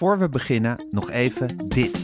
[0.00, 2.02] Voor we beginnen, nog even dit.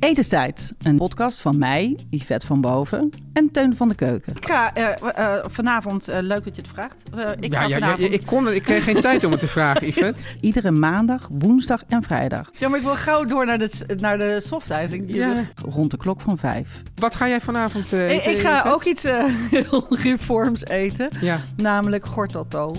[0.00, 4.36] Etenstijd, een podcast van mij, Yvette van Boven en Teun van de Keuken.
[4.36, 7.02] Ik ga eh, eh, vanavond, eh, leuk dat je het vraagt.
[7.40, 9.46] Ik Ja, ga ja, ja, vanavond, ik, kon, ik kreeg geen tijd om het te
[9.48, 10.22] vragen, Yvette.
[10.40, 12.50] iedere maandag, woensdag en vrijdag.
[12.58, 15.14] Ja, maar ik wil gauw door naar de, naar de softijzing.
[15.14, 15.44] Ja.
[15.64, 16.82] Rond de klok van vijf.
[16.94, 18.72] Wat ga jij vanavond eh, Ik, eten, ik ga Yvette?
[18.72, 19.02] ook iets
[19.56, 22.76] heel reforms eten, Ja, namelijk gortotto.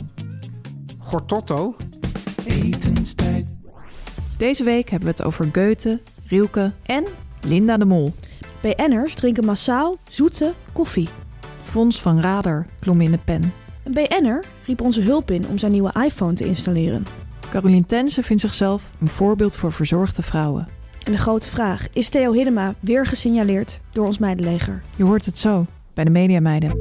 [0.98, 1.76] Gortotto.
[4.38, 7.04] Deze week hebben we het over Goethe, Rielke en
[7.42, 8.14] Linda de Mol.
[8.62, 11.10] BN'ers drinken massaal zoete koffie.
[11.64, 13.54] Fons van Rader klom in de pen.
[13.84, 17.06] Een BN'er riep onze hulp in om zijn nieuwe iPhone te installeren.
[17.50, 20.68] Caroline Tense vindt zichzelf een voorbeeld voor verzorgde vrouwen.
[21.04, 24.82] En de grote vraag, is Theo Hiddema weer gesignaleerd door ons meidenleger?
[24.96, 26.78] Je hoort het zo bij de Mediameiden.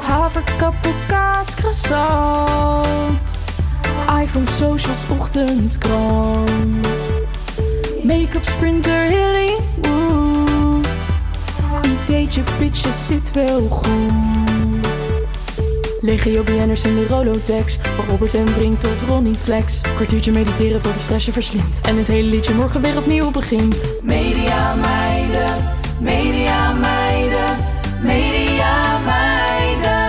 [0.00, 3.18] Haverkappel, kaas, croissant.
[4.22, 6.86] iPhone, socials, ochtendkrant.
[8.02, 10.86] Make-up, sprinter, Hollywood.
[11.82, 13.88] Ideetje, pitje, zit wel goed.
[16.00, 17.76] Legio BN'ers in de Rolodex.
[17.76, 19.80] Van Robert en Brink tot Ronnie Flex.
[19.80, 21.80] Kwartiertje mediteren voor de stress je verslindt.
[21.80, 23.96] En het hele liedje morgen weer opnieuw begint.
[24.02, 25.54] Media meiden,
[26.00, 27.56] media meiden,
[28.02, 30.08] media meiden.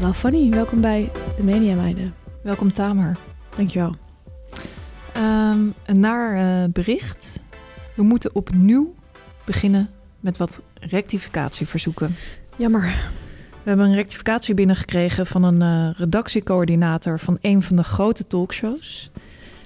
[0.00, 2.27] Hallo Fanny, welkom bij de Media Meiden.
[2.42, 3.18] Welkom Tamer.
[3.56, 3.94] Dankjewel.
[5.14, 7.40] Ehm, een naar eh, bericht.
[7.96, 8.94] We moeten opnieuw
[9.44, 9.90] beginnen
[10.20, 12.14] met wat rectificatieverzoeken.
[12.58, 12.82] Jammer.
[13.62, 19.10] We hebben een rectificatie binnengekregen van een eh, redactiecoördinator van een van de grote talkshows.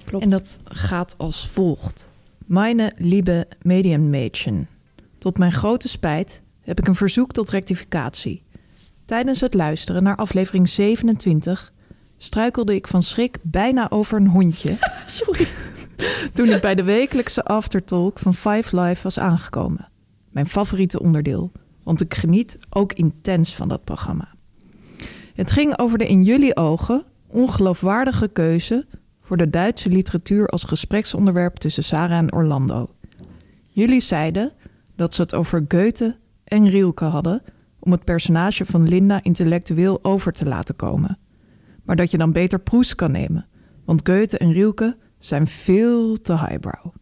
[0.05, 0.25] Klopt.
[0.25, 2.09] En dat gaat als volgt.
[2.47, 4.69] Meine liebe Medienmädchen.
[5.19, 8.43] Tot mijn grote spijt heb ik een verzoek tot rectificatie.
[9.05, 11.73] Tijdens het luisteren naar aflevering 27
[12.23, 15.47] struikelde ik van schrik bijna over een hondje Sorry.
[16.33, 19.89] toen ik bij de wekelijkse aftertalk van Five Live was aangekomen.
[20.31, 24.29] Mijn favoriete onderdeel, want ik geniet ook intens van dat programma.
[25.35, 28.87] Het ging over de in jullie ogen ongeloofwaardige keuze
[29.21, 32.95] voor de Duitse literatuur als gespreksonderwerp tussen Sarah en Orlando.
[33.69, 34.53] Jullie zeiden
[34.97, 37.43] dat ze het over Goethe en Rielke hadden
[37.79, 41.19] om het personage van Linda intellectueel over te laten komen.
[41.83, 43.47] Maar dat je dan beter Proest kan nemen,
[43.85, 46.95] want Goethe en Rielke zijn veel te highbrow.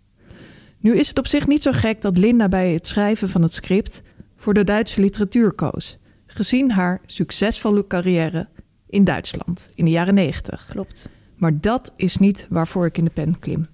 [0.79, 3.53] Nu is het op zich niet zo gek dat Linda bij het schrijven van het
[3.53, 4.03] script
[4.37, 8.49] voor de Duitse literatuur koos, gezien haar succesvolle carrière
[8.87, 10.67] in Duitsland in de jaren 90.
[10.71, 11.09] Klopt.
[11.37, 13.67] Maar dat is niet waarvoor ik in de pen klim.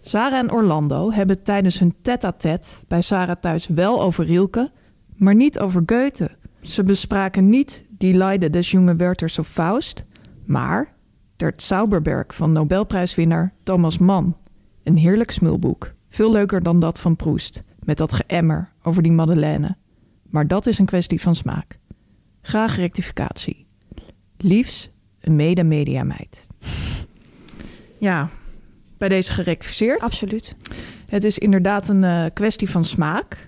[0.00, 4.70] Sarah en Orlando hebben tijdens hun tête-à-tête bij Sarah thuis wel over Rielke,
[5.16, 6.30] maar niet over Goethe.
[6.60, 10.04] Ze bespraken niet Die Leiden des jonge Werthers of Faust,
[10.46, 10.94] maar
[11.36, 14.36] Der Zauberberg van Nobelprijswinnaar Thomas Mann.
[14.82, 15.94] Een heerlijk smulboek.
[16.08, 19.76] Veel leuker dan dat van Proest, met dat geëmmer over die Madeleine.
[20.30, 21.78] Maar dat is een kwestie van smaak.
[22.42, 23.66] Graag rectificatie.
[24.36, 24.90] Liefs,
[25.20, 26.46] een mede-mediameid.
[27.98, 28.28] Ja,
[28.98, 30.00] bij deze gerectificeerd.
[30.00, 30.56] Absoluut.
[31.06, 33.46] Het is inderdaad een eh, kwestie van smaak.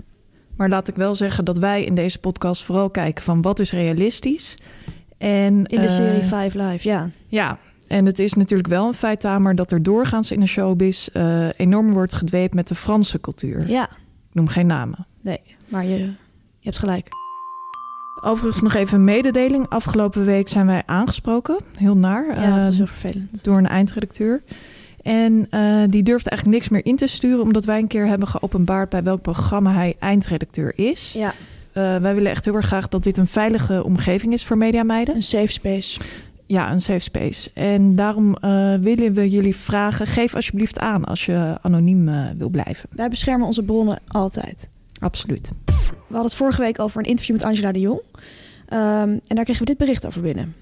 [0.56, 3.72] Maar laat ik wel zeggen dat wij in deze podcast vooral kijken van wat is
[3.72, 4.56] realistisch.
[5.18, 7.10] En, In de eh, serie Five Live, ja.
[7.26, 11.08] Ja, en het is natuurlijk wel een feit, Tamer, dat er doorgaans in de showbiz
[11.08, 13.68] eh, enorm wordt gedweept met de Franse cultuur.
[13.70, 13.84] Ja,
[14.28, 15.06] Ik noem geen namen.
[15.20, 16.10] nee, maar je, je
[16.60, 17.08] hebt gelijk.
[18.24, 19.68] Overigens nog even een mededeling.
[19.68, 23.44] Afgelopen week zijn wij aangesproken, heel naar, Ja, dat is heel vervelend.
[23.44, 24.42] door een eindredacteur.
[25.02, 28.28] En eh, die durfde eigenlijk niks meer in te sturen, omdat wij een keer hebben
[28.28, 31.12] geopenbaard bij welk programma hij eindredacteur is.
[31.12, 31.34] Ja,
[31.78, 35.14] Eh, wij willen echt heel erg graag dat dit een veilige omgeving is voor mediameiden.
[35.14, 36.00] Een safe space.
[36.46, 37.50] Ja, een safe space.
[37.54, 42.48] En daarom eh, willen we jullie vragen: geef alsjeblieft aan als je anoniem eh, wil
[42.48, 42.88] blijven.
[42.92, 44.68] Wij beschermen onze bronnen altijd.
[44.98, 45.52] Absoluut.
[45.64, 45.74] We
[46.14, 48.00] hadden het vorige week over een interview met Angela de Jong.
[48.68, 50.54] Ehm, en daar kregen we dit bericht over binnen.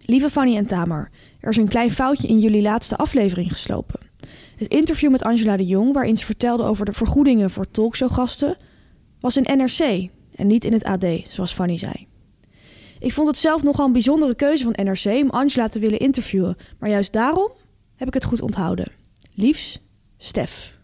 [0.00, 1.10] Lieve Fanny en Tamar,
[1.40, 4.00] er is een klein foutje in jullie laatste aflevering geslopen.
[4.56, 8.56] Het interview met Angela de Jong, waarin ze vertelde over de vergoedingen voor talkshowgasten,
[9.20, 12.06] was in NRC en niet in het AD, zoals Fanny zei.
[12.98, 16.56] Ik vond het zelf nogal een bijzondere keuze van NRC om Angela te willen interviewen,
[16.78, 17.50] maar juist daarom
[17.96, 18.92] heb ik het goed onthouden.
[19.34, 19.80] Liefs,
[20.16, 20.78] Stef.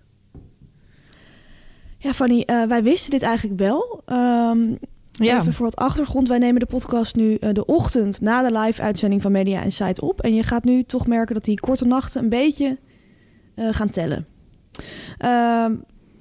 [1.98, 4.02] Ja, Fanny, eh, wij wisten dit eigenlijk wel.
[4.06, 4.74] Ehm,
[5.18, 5.40] Ja.
[5.40, 6.28] Even voor wat achtergrond.
[6.28, 10.20] Wij nemen de podcast nu eh, de ochtend na de live-uitzending van Media Insight op.
[10.20, 12.78] En je gaat nu toch merken dat die korte nachten een beetje
[13.54, 14.26] eh, gaan tellen.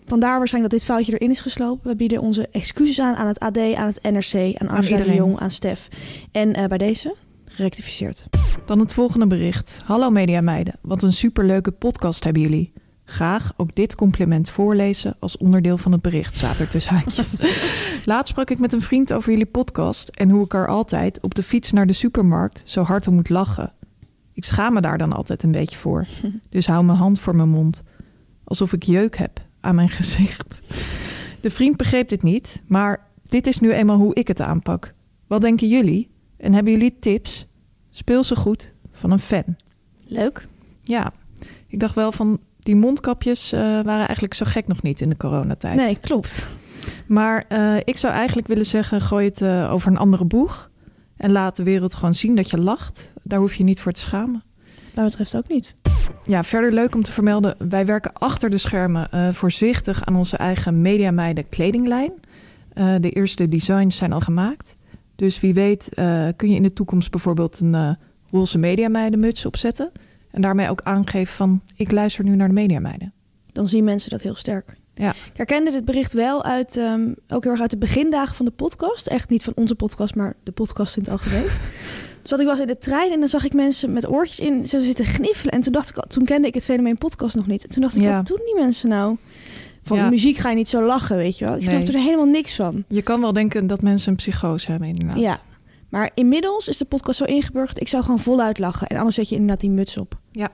[0.06, 1.90] Vandaar waarschijnlijk dat dit foutje erin is geslopen.
[1.90, 5.14] We bieden onze excuses aan aan het AD, aan het NRC, aan Angela de.
[5.14, 5.88] Jong, aan Stef.
[6.32, 7.16] En eh, bij deze
[7.46, 8.28] gerectificeerd.
[8.66, 9.80] Dan het volgende bericht.
[9.86, 12.74] Hallo mediameiden, wat een superleuke podcast hebben jullie.
[13.06, 17.36] Graag ook dit compliment voorlezen als onderdeel van het bericht, staat er tussen haakjes.
[18.06, 21.36] Laatst sprak ik met een vriend over jullie podcast en hoe ik er altijd op
[21.36, 23.74] de fiets naar de supermarkt zo hard om moet lachen.
[24.34, 26.06] Ik schaam me daar dan altijd een beetje voor,
[26.50, 27.84] dus hou mijn hand voor mijn mond.
[28.44, 30.62] Alsof ik jeuk heb aan mijn gezicht.
[31.42, 34.94] De vriend begreep dit niet, maar dit is nu eenmaal hoe ik het aanpak.
[35.28, 36.10] Wat denken jullie?
[36.38, 37.48] En hebben jullie tips?
[37.90, 39.56] Speel ze goed van een fan.
[40.08, 40.48] Leuk.
[40.82, 41.14] Ja,
[41.68, 45.18] ik dacht wel van die mondkapjes eh, waren eigenlijk zo gek nog niet in de
[45.18, 45.76] coronatijd.
[45.76, 46.48] Nee, klopt.
[47.08, 50.70] Maar eh, ik zou eigenlijk willen zeggen, gooi het eh, over een andere boeg.
[51.18, 53.12] En laat de wereld gewoon zien dat je lacht.
[53.24, 54.44] Daar hoef je niet voor te schamen.
[54.66, 55.76] Wat mij betreft ook niet.
[56.24, 57.56] Ja, verder leuk om te vermelden.
[57.70, 62.12] Wij werken achter de schermen eh, voorzichtig aan onze eigen Mediameiden kledinglijn.
[62.74, 64.78] Eh, de eerste designs zijn al gemaakt.
[65.16, 67.98] Dus wie weet eh, kun je in de toekomst bijvoorbeeld een
[68.32, 69.92] roze Mediameiden muts opzetten.
[70.32, 73.14] En daarmee ook aangeven van ik luister nu naar de Mediameiden.
[73.52, 74.78] Dan zien mensen dat heel sterk.
[74.94, 75.10] Ja.
[75.10, 78.52] Ik herkende dit bericht wel uit, ehm, ook heel erg uit de begindagen van de
[78.52, 79.08] podcast.
[79.08, 81.46] Echt niet van onze podcast, maar de podcast in het algemeen.
[82.28, 84.68] dus dat ik was in de trein en dan zag ik mensen met oortjes in
[84.68, 85.54] zo zitten gniffelen.
[85.54, 87.64] En toen dacht ik, al- toen kende ik het fenomeen podcast nog niet.
[87.64, 88.16] En toen dacht ik, Ja.
[88.16, 89.18] wat doen die mensen nou?
[89.84, 90.10] Van Ja.
[90.10, 91.56] muziek ga je niet zo lachen, weet je wel.
[91.56, 91.88] Ik snap Nee.
[91.88, 92.84] er helemaal niks van.
[92.88, 95.20] Je kan wel denken dat mensen een psychose hebben inderdaad.
[95.20, 95.40] Ja.
[95.90, 97.82] Maar inmiddels is de podcast zo ingeburgerd.
[97.82, 98.88] Ik zou gewoon voluit lachen.
[98.88, 100.20] En anders zet je inderdaad die muts op.
[100.32, 100.50] Ja.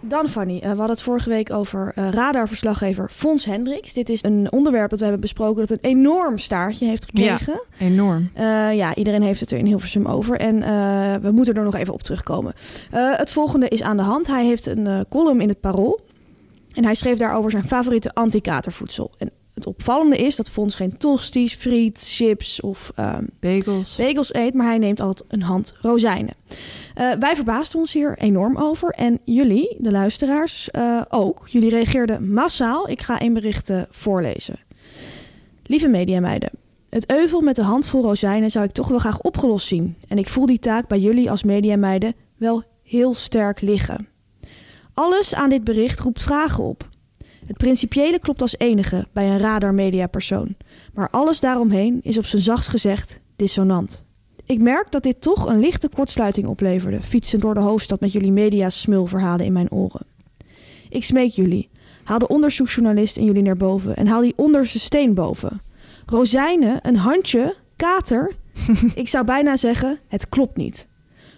[0.00, 3.92] Dan Fanny, eh, we hadden het vorige week over eh, radarverslaggever Fons Hendricks.
[3.92, 7.62] Dit is een onderwerp dat we hebben besproken dat een enorm staartje heeft gekregen.
[7.78, 8.30] Enorm.
[8.34, 10.38] Eh, ja, iedereen heeft het er in Hilversum over.
[10.38, 10.60] En
[11.22, 12.52] we moeten er nog even op terugkomen.
[12.90, 14.26] Het volgende is aan de hand.
[14.26, 16.00] Hij heeft een column in het Parool.
[16.72, 19.10] En hij schreef daarover zijn favoriete anti-katervoedsel.
[19.18, 19.30] En
[19.64, 23.96] het opvallende is dat Fons geen tosti's, friet, chips of ehm, Bagels.
[23.96, 26.34] bagels eet, maar hij neemt altijd een hand rozijnen.
[26.94, 28.90] Eh, wij verbaasden ons hier enorm over.
[28.90, 31.48] En jullie, de luisteraars, eh, ook.
[31.48, 32.88] Jullie reageerden massaal.
[32.88, 34.58] Ik ga een bericht eh, voorlezen.
[35.62, 36.50] Lieve mediameiden.
[36.90, 39.96] Het euvel met de handvol rozijnen zou ik toch wel graag opgelost zien.
[40.08, 44.08] En ik voel die taak bij jullie als mediameiden wel heel sterk liggen.
[44.94, 46.90] Alles aan dit bericht roept vragen op.
[47.52, 50.56] Het principiële klopt als enige bij een radar-mediapersoon.
[50.94, 54.04] Maar alles daaromheen is op zijn zachtst gezegd dissonant.
[54.44, 58.32] Ik merk dat dit toch een lichte kortsluiting opleverde, fietsend door de hoofdstad met jullie
[58.32, 60.06] media-smulverhalen in mijn oren.
[60.88, 61.68] Ik smeek jullie,
[62.04, 65.60] haal de onderzoeksjournalist in jullie naar boven en haal die onderste steen boven.
[66.06, 68.32] Rozijnen, een handje, kater.
[68.94, 70.88] Ik zou bijna zeggen, het klopt niet.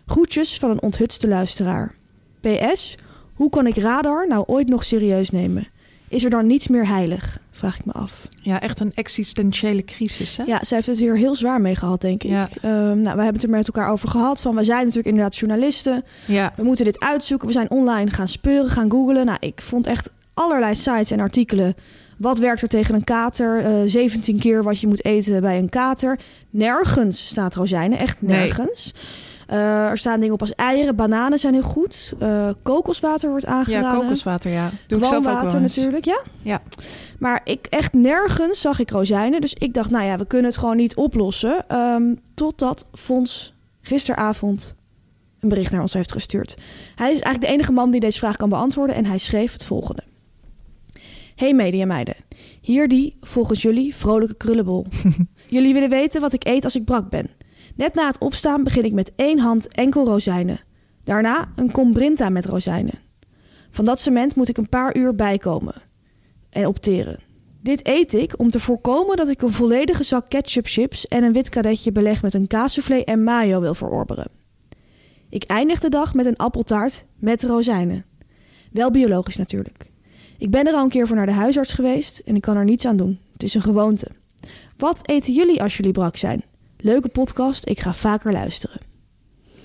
[0.06, 1.94] Groetjes van een onthutste luisteraar.
[2.40, 2.96] PS,
[3.34, 5.72] hoe kan ik radar nou ooit nog serieus nemen?
[6.14, 7.38] Is er dan niets meer heilig?
[7.50, 8.28] Vraag ik me af.
[8.42, 10.37] Ja, echt een existentiële crisis.
[10.37, 10.42] Hè?
[10.44, 12.30] Ja, zij heeft het hier heel zwaar mee gehad, denk ik.
[12.30, 12.49] Ja.
[12.62, 14.40] Ehm, nou, we hebben het er met elkaar over gehad.
[14.40, 16.04] Van, we zijn natuurlijk inderdaad journalisten.
[16.26, 16.52] ja.
[16.56, 17.47] We moeten dit uitzoeken.
[17.47, 19.26] We zijn online gaan speuren, gaan googlen.
[19.26, 21.75] Nou, ik vond echt allerlei sites en artikelen.
[22.18, 23.64] Wat werkt er tegen een kater?
[23.64, 26.18] Eh 17 keer wat je moet eten bij een kater.
[26.50, 28.52] Nergens staat rozijnen, echt Nee.
[29.46, 32.12] Eh, er staan dingen op als eieren, bananen zijn heel goed.
[32.18, 33.90] Eh, kokoswater wordt aangeraden.
[33.90, 34.70] Ja, kokoswater, ja.
[34.86, 36.22] Doe ik Gewoon ook water wel natuurlijk, ja.
[36.42, 36.62] Ja.
[37.18, 39.40] Maar ik echt nergens zag ik rozijnen.
[39.40, 41.64] Dus ik dacht, nou ja, we kunnen het gewoon niet oplossen.
[41.68, 44.74] Ehm, totdat Fons gisteravond
[45.40, 46.54] een bericht naar ons heeft gestuurd.
[46.94, 48.96] Hij is eigenlijk de enige man die deze vraag kan beantwoorden.
[48.96, 50.02] En hij schreef het volgende.
[51.34, 52.16] Hey mediameiden,
[52.60, 54.86] hier die, volgens jullie, vrolijke krullenbol.
[55.48, 57.30] jullie willen weten wat ik eet als ik brak ben.
[57.74, 60.60] Net na het opstaan begin ik met één hand enkel rozijnen.
[61.04, 62.98] Daarna een kom Brinta met rozijnen.
[63.70, 65.74] Van dat cement moet ik een paar uur bijkomen
[66.50, 67.18] en opteren.
[67.60, 71.32] Dit eet ik om te voorkomen dat ik een volledige zak ketchup chips en een
[71.32, 74.30] wit kadetje beleg met een kaassoufflé en mayo wil verorberen.
[75.28, 78.04] Ik eindig de dag met een appeltaart met rozijnen.
[78.72, 79.90] Wel biologisch natuurlijk.
[80.38, 82.64] Ik ben er al een keer voor naar de huisarts geweest en ik kan er
[82.64, 83.18] niets aan doen.
[83.32, 84.08] Het is een gewoonte.
[84.76, 86.44] Wat eten jullie als jullie brak zijn?
[86.84, 88.80] Leuke podcast, ik ga vaker luisteren.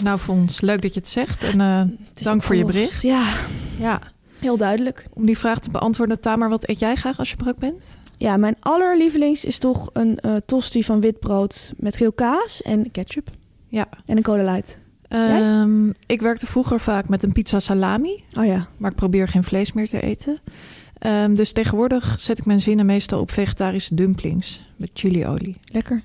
[0.04, 1.44] Nou, Fons, leuk dat je het zegt.
[1.44, 3.02] En uh, Het is dank voor je bericht.
[3.02, 3.34] Ja,
[3.80, 4.02] Ja,
[4.40, 5.04] heel duidelijk.
[5.14, 7.98] om die vraag te beantwoorden, Tamer, wat eet jij graag als je brak bent?
[8.18, 12.92] Ja, mijn allerlievelings is toch een eh, tosti van wit brood met veel kaas en
[12.92, 13.30] ketchup.
[13.68, 13.88] Ja.
[14.06, 14.78] En een cola light.
[15.08, 19.44] Ehm, ik werkte vroeger vaak met een pizza salami, Oh ja, maar ik probeer geen
[19.44, 20.40] vlees meer te eten.
[21.00, 25.56] Ehm, dus tegenwoordig zet ik mijn zinnen meestal op vegetarische dumplings met chiliolie.
[25.66, 26.04] lekker.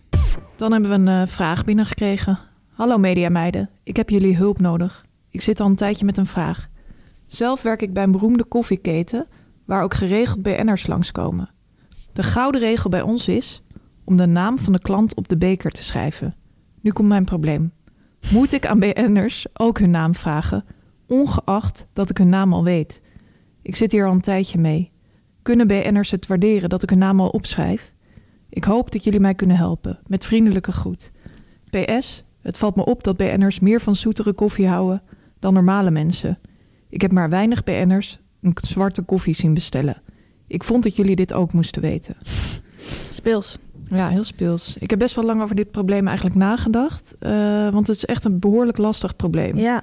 [0.57, 2.39] Dan hebben we een eh, vraag binnengekregen.
[2.73, 5.07] Hallo mediameiden, ik heb jullie hulp nodig.
[5.31, 6.69] Ik zit al een tijdje met een vraag.
[7.27, 9.27] Zelf werk ik bij een beroemde koffieketen
[9.65, 11.51] waar ook geregeld BN'ers langskomen.
[12.13, 13.63] De gouden regel bij ons is
[14.05, 16.35] om de naam van de klant op de beker te schrijven.
[16.81, 17.73] Nu komt mijn probleem.
[18.33, 20.65] Moet ik aan BN'ers ook hun naam vragen,
[21.07, 23.03] ongeacht dat ik hun naam al weet?
[23.63, 24.93] Ik zit hier al een tijdje mee.
[25.43, 27.94] Kunnen BN'ers het waarderen dat ik hun naam al opschrijf?
[28.55, 29.99] Ik hoop dat jullie mij kunnen helpen.
[30.07, 31.11] Met vriendelijke groet.
[31.71, 35.03] PS, het valt me op dat BN'ers meer van zoetere koffie houden
[35.39, 36.39] dan normale mensen.
[36.89, 40.03] Ik heb maar weinig BN'ers een zwarte koffie zien bestellen.
[40.47, 42.17] Ik vond dat jullie dit ook moesten weten.
[43.11, 43.59] Speels.
[43.91, 44.77] Ja, heel speels.
[44.79, 47.15] Ik heb best wel lang over dit probleem eigenlijk nagedacht.
[47.19, 49.59] eh, want het is echt een behoorlijk lastig probleem.
[49.59, 49.83] Ja,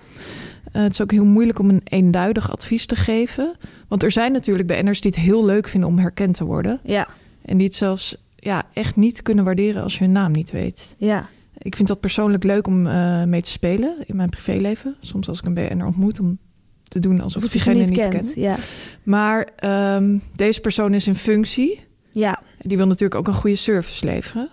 [0.72, 3.56] Eh, het is ook heel moeilijk om een eenduidig advies te geven.
[3.88, 6.80] Want er zijn natuurlijk BN'ers die het heel leuk vinden om herkend te worden.
[6.84, 7.08] ja,
[7.46, 10.96] En die het zelfs ja, echt niet kunnen waarderen als je hun naam niet weet.
[10.98, 11.30] ja.
[11.64, 14.96] Ik vind dat persoonlijk leuk om eh, mee te spelen in mijn privéleven.
[15.00, 16.38] Soms als ik een BN'er ontmoet om
[16.84, 18.34] te doen alsof ik diegene niet niet, kent.
[18.34, 18.42] ken.
[18.42, 18.56] Ja,
[19.04, 21.80] Maar ehm, deze persoon is in functie.
[22.12, 24.50] ja, Die wil natuurlijk ook een goede service leveren.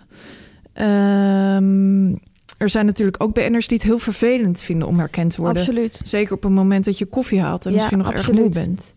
[0.73, 2.09] Ehm,
[2.57, 5.61] er zijn natuurlijk ook BN'ers die het heel vervelend vinden om herkend te worden.
[5.61, 6.01] absoluut.
[6.05, 8.39] Zeker op het moment dat je koffie haalt en Ja, misschien nog absoluut.
[8.39, 8.93] erg moe bent.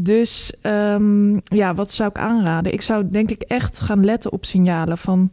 [0.00, 2.72] Dus ehm, ja, wat zou ik aanraden?
[2.72, 5.30] Ik zou denk ik echt gaan letten op signalen van...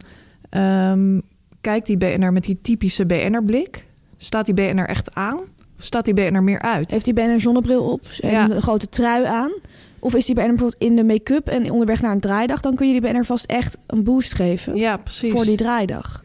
[0.50, 1.20] ehm,
[1.62, 3.86] kijk die BN'er met die typische BN'er-blik.
[4.18, 5.38] Staat die BN'er echt aan?
[5.78, 6.92] Of staat die BN'er meer uit?
[6.92, 8.50] Heeft die een zonnebril op en Ja.
[8.50, 9.52] een grote trui aan?
[10.00, 12.62] Of is die BN'er bijvoorbeeld in de make-up en onderweg naar een draaidag?
[12.62, 15.32] Dan kun je die BN'er vast echt een boost geven Ja, precies.
[15.32, 16.24] voor die draaidag.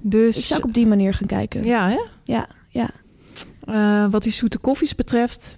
[0.00, 1.64] dus Ik zou ook op die manier gaan kijken.
[1.64, 1.98] ja, hè?
[2.24, 2.90] ja, ja.
[3.64, 5.54] Eh, wat die zoete koffies betreft,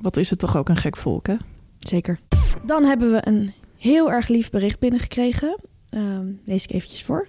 [0.00, 1.34] wat is het toch ook een gek volk, hè?
[1.88, 2.18] Zeker.
[2.66, 5.56] Dan hebben we een heel erg lief bericht binnengekregen.
[5.88, 7.28] Ehm lees ik eventjes voor.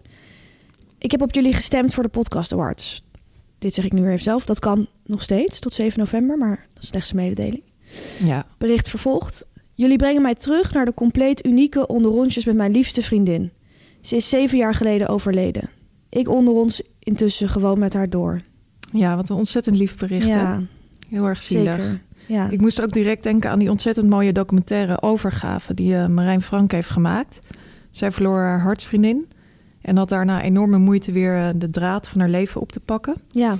[0.98, 3.04] Ik heb op jullie gestemd voor de Podcast Awards.
[3.58, 4.46] Dit zeg ik nu weer even zelf.
[4.46, 7.64] Dat kan nog steeds tot 7 november, maar dat is slechts een mededeling.
[8.24, 8.46] Ja.
[8.58, 9.48] Bericht vervolgt.
[9.74, 13.52] Jullie brengen mij terug naar de compleet unieke onderrondjes met mijn liefste vriendin.
[14.02, 15.70] Ze is zeven jaar geleden overleden.
[16.10, 18.42] Ik onder ons intussen gewoon met haar door.
[18.92, 20.42] ja, wat een ontzettend lief bericht, hè?
[20.42, 20.62] ja,
[21.10, 21.76] Heel erg zielig.
[21.82, 22.02] zeker.
[22.28, 22.50] Ja.
[22.50, 26.72] Ik moest ook direct denken aan die ontzettend mooie documentaire Overgave die eh, Marijn Frank
[26.72, 27.40] heeft gemaakt.
[27.92, 29.28] Zij verloor haar hartsvriendin
[29.82, 33.16] en had daarna enorme moeite weer eh, de draad van haar leven op te pakken.
[33.30, 33.58] ja,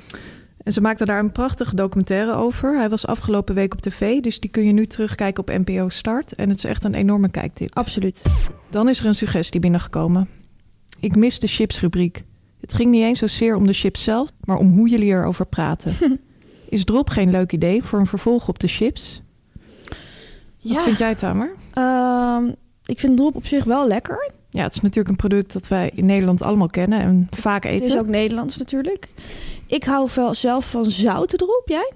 [0.58, 2.78] En ze maakte daar een prachtige documentaire over.
[2.78, 6.36] Hij was afgelopen week op tv, dus die kun je nu terugkijken op NPO Start.
[6.36, 7.76] En het is echt een enorme kijktip.
[7.76, 8.26] absoluut.
[8.70, 10.30] Dan is er een suggestie binnengekomen.
[11.00, 12.24] Ik mis de chipsrubriek.
[12.62, 15.94] Het ging niet eens zozeer om de chips zelf, maar om hoe jullie erover praten.
[16.76, 19.22] is drop geen leuk idee voor een vervolg op de chips?
[20.62, 21.54] Wat vind jij, Tamer?
[21.74, 22.44] Ehm,
[22.86, 24.32] ik vind drop op zich wel lekker.
[24.50, 27.72] Ja, het is natuurlijk een product dat wij in Nederland allemaal kennen en vaak Het
[27.74, 27.88] eten.
[27.88, 29.08] is ook Nederlands natuurlijk.
[29.68, 31.62] Ik hou wel zelf van zoute drop.
[31.66, 31.92] Jij?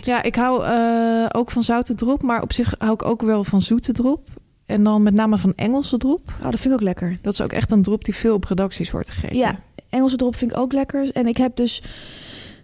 [0.00, 3.44] Ja, ik hou eh, ook van zoute drop, maar op zich hou ik ook wel
[3.44, 4.28] van zoete drop.
[4.66, 6.32] En dan met name van Engelse drop.
[6.38, 7.16] Oh, dat vind ik ook lekker.
[7.22, 9.36] Dat is ook echt een drop die veel op redacties wordt gegeten.
[9.36, 11.10] Ja, Engelse drop vind ik ook lekker.
[11.12, 11.82] En ik heb dus...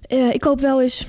[0.02, 1.06] eh, ik koop wel eens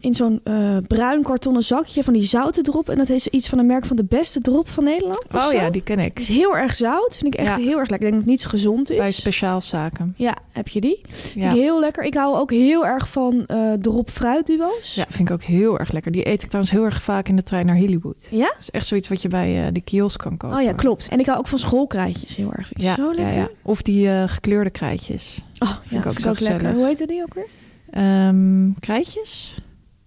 [0.00, 2.88] in zo'n eh, bruin kartonnen zakje van die zoute drop.
[2.88, 5.24] En dat is iets van een merk van de beste drop van Nederland.
[5.34, 6.18] Oh ja, die ken Het ik.
[6.18, 7.16] is heel erg zout.
[7.16, 7.64] Vind ik echt Ja.
[7.64, 8.06] heel erg lekker.
[8.08, 8.96] Ik denk dat het niet zo gezond is.
[8.96, 10.14] Bij speciaalzaken.
[10.16, 11.00] Ja, heb je die?
[11.34, 11.52] Ja.
[11.52, 12.04] Heel lekker.
[12.04, 14.94] Ik hou ook heel erg van eh drop fruitduo's.
[14.94, 16.12] ja, vind ik ook heel erg lekker.
[16.12, 18.26] Die eet ik trouwens heel erg vaak in de trein naar Hollywood.
[18.30, 18.44] Ja?
[18.46, 20.56] Dat is echt zoiets wat je bij eh, de kiosk kan kopen.
[20.56, 21.08] Oh ja, klopt.
[21.08, 22.66] En ik hou ook van schoolkrijtjes heel erg.
[22.66, 23.34] Vind ik Ja, zo lekker.
[23.34, 23.48] ja.
[23.62, 25.44] Of die gekleurde krijtjes.
[25.58, 26.72] Oh, Vind ja, ik ook vind zo ik ook lekker.
[26.74, 27.46] Hoe heette die ook weer?
[27.90, 29.54] Ehm krijtjes?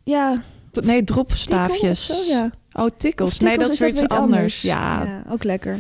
[0.03, 0.41] Ja,
[0.83, 2.05] Nee, dropstaafjes.
[2.05, 2.51] zo, ja.
[2.73, 3.39] Oh, tikkels.
[3.39, 4.61] Nee, dat is weer iets anders.
[4.61, 5.03] Ja.
[5.03, 5.79] ja, ook lekker.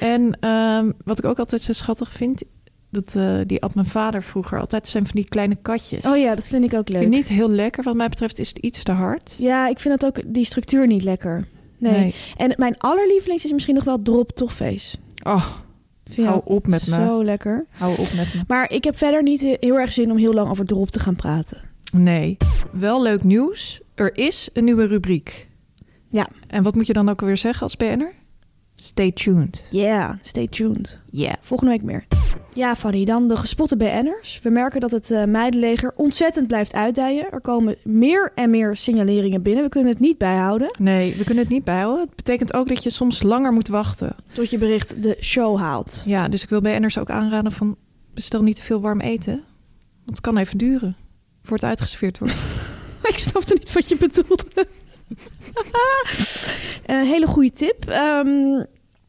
[0.00, 2.42] En ehm, wat ik ook altijd zo schattig vind...
[2.90, 4.86] Dat, eh, die had mijn vader vroeger altijd.
[4.86, 6.04] zijn van die kleine katjes.
[6.06, 6.98] Oh ja, dat vind ik ook Ik leuk.
[6.98, 7.84] vind niet heel lekker.
[7.84, 9.34] Wat mij betreft is het iets te hard.
[9.38, 11.48] Ja, ik vind dat ook die structuur niet lekker.
[11.78, 12.14] Nee.
[12.36, 14.96] En mijn allerlievelings is misschien nog wel drop toffees.
[15.22, 15.46] Oh,
[16.16, 16.94] hou op met me.
[16.94, 17.66] Zo lekker.
[17.70, 18.40] Hou op met me.
[18.46, 20.98] Maar ik heb verder niet he- heel erg zin om heel lang over drop te
[20.98, 21.60] gaan praten.
[21.92, 22.36] Nee.
[22.72, 23.80] Wel leuk nieuws.
[23.94, 25.48] Er is een nieuwe rubriek.
[26.08, 26.28] Ja.
[26.46, 28.14] En wat moet je dan ook alweer zeggen als BN'er?
[28.74, 29.64] Stay tuned.
[29.70, 31.00] Yeah, stay tuned.
[31.10, 31.34] Yeah.
[31.40, 32.06] Volgende week meer.
[32.54, 34.40] Ja, Fanny, dan de gespotte BN'ers.
[34.42, 37.30] We merken dat het eh, meidenleger ontzettend blijft uitdijen.
[37.30, 39.64] Er komen meer en meer signaleringen binnen.
[39.64, 40.76] We kunnen het niet bijhouden.
[40.78, 42.06] Nee, we kunnen het niet bijhouden.
[42.06, 44.16] Het betekent ook dat je soms langer moet wachten.
[44.32, 46.02] Tot je bericht de show haalt.
[46.06, 47.76] Ja, dus ik wil BN'ers ook aanraden van...
[48.14, 49.34] bestel niet te veel warm eten.
[50.04, 50.96] Want het kan even duren.
[51.42, 52.34] Voor het uitgeserveerd wordt.
[53.12, 54.66] Ik snapte niet wat je bedoelde.
[56.86, 57.88] Een hele goede tip.
[57.88, 58.26] Ehm,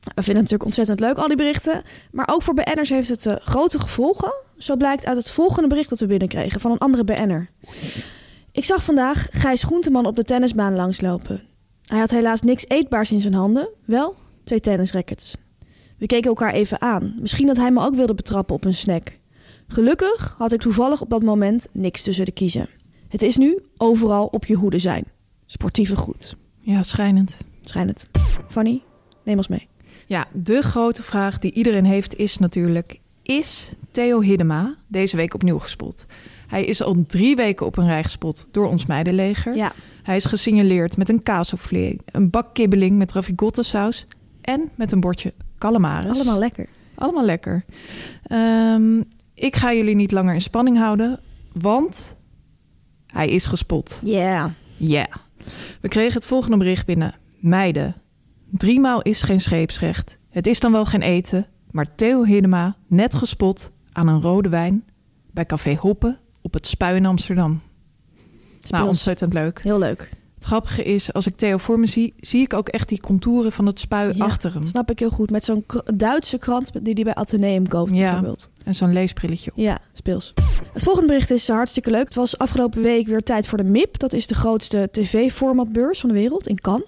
[0.03, 1.83] we vinden het natuurlijk ontzettend leuk, al die berichten.
[2.11, 4.33] Maar ook voor BN'ers heeft het eh, grote gevolgen.
[4.57, 7.47] Zo blijkt uit het volgende bericht dat we binnenkregen van een andere BN'er.
[8.51, 11.43] Ik zag vandaag Gijs Groenteman op de tennisbaan langslopen.
[11.85, 13.69] Hij had helaas niks eetbaars in zijn handen.
[13.85, 15.35] Wel twee tennisrackets.
[15.97, 17.15] We keken elkaar even aan.
[17.19, 19.17] Misschien dat hij me ook wilde betrappen op een snack.
[19.67, 22.70] Gelukkig had ik toevallig op dat moment niks tussen de kiezen.
[23.08, 25.03] Het is nu overal op je hoede zijn.
[25.46, 26.36] Sportieve goed.
[26.60, 27.38] Ja, schijnend.
[27.62, 28.08] Schijnend.
[28.50, 28.82] Fanny,
[29.24, 29.67] neem ons mee.
[30.08, 33.00] Ja, de grote vraag die iedereen heeft is natuurlijk...
[33.22, 36.05] is Theo Hiddema deze week opnieuw gespot?
[36.48, 39.55] Hij is al drie weken op een rij gespot door ons meidenleger.
[39.55, 39.72] Ja,
[40.03, 44.05] Hij is gesignaleerd met een kaassoufflé, een bak kibbeling met ravigotte saus...
[44.41, 46.12] en met een bordje calamares.
[46.15, 46.67] allemaal lekker.
[46.96, 47.65] Allemaal lekker.
[48.24, 49.01] Ehm,
[49.33, 51.19] ik ga jullie niet langer in spanning houden,
[51.51, 52.17] want
[53.07, 53.99] hij is gespot.
[54.03, 54.53] Ja.
[54.77, 55.07] Ja.
[55.81, 57.15] We kregen het volgende bericht binnen.
[57.39, 57.95] Meiden,
[58.49, 60.17] driemaal is geen scheepsrecht.
[60.29, 64.83] Het is dan wel geen eten, maar Theo Hiddema net gespot aan een rode wijn
[65.31, 67.61] bij Café Hoppen op het Spui in Amsterdam.
[68.69, 69.63] Nou, ontzettend leuk.
[69.63, 70.09] Heel leuk.
[70.43, 73.51] Het grappige is, als ik Theo voor me zie, zie ik ook echt die contouren
[73.51, 74.63] van het spui Ja, achter hem.
[74.63, 75.29] Snap ik heel goed.
[75.31, 78.01] Met zo'n Duitse krant die hij bij Atheneum koopt, Ja.
[78.01, 78.50] bijvoorbeeld.
[78.63, 79.57] En zo'n leesbrilletje op.
[79.57, 80.33] Ja, speels.
[80.73, 82.03] Het volgende bericht is eh, hartstikke leuk.
[82.03, 84.00] Het was afgelopen week weer tijd voor de MIP.
[84.00, 86.88] Dat is de grootste tv-formatbeurs van de wereld in Cannes.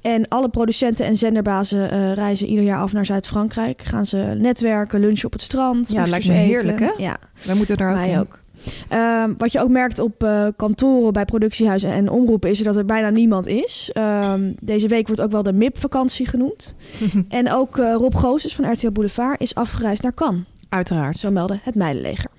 [0.00, 3.82] En alle producenten en zenderbazen eh, reizen ieder jaar af naar Zuid-Frankrijk.
[3.82, 5.90] Gaan ze netwerken, lunchen op het strand.
[5.90, 6.44] Ja, lijkt me eten.
[6.46, 6.90] heerlijk, hè?
[6.96, 8.40] Ja, Wij moeten daar ook.
[8.88, 12.84] Ehm, wat je ook merkt op eh, kantoren bij productiehuizen en omroepen is dat er
[12.84, 13.90] bijna niemand is.
[13.92, 16.74] Ehm, deze week wordt ook wel de MIP-vakantie genoemd.
[17.28, 20.44] en ook eh, Rob Goossens van RTL Boulevard is afgereisd naar Cannes.
[20.68, 21.18] Uiteraard.
[21.18, 22.30] Zo meldde het Meidenleger.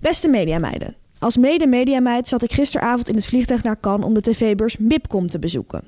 [0.00, 0.94] Beste mediameiden.
[1.18, 5.38] Als mede-mediameid zat ik gisteravond in het vliegtuig naar Cannes om de tv-beurs MIPCOM te
[5.38, 5.82] bezoeken.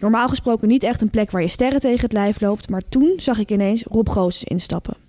[0.00, 3.12] Normaal gesproken niet echt een plek waar je sterren tegen het lijf loopt, maar toen
[3.16, 5.01] zag ik ineens Rob Goossens instappen.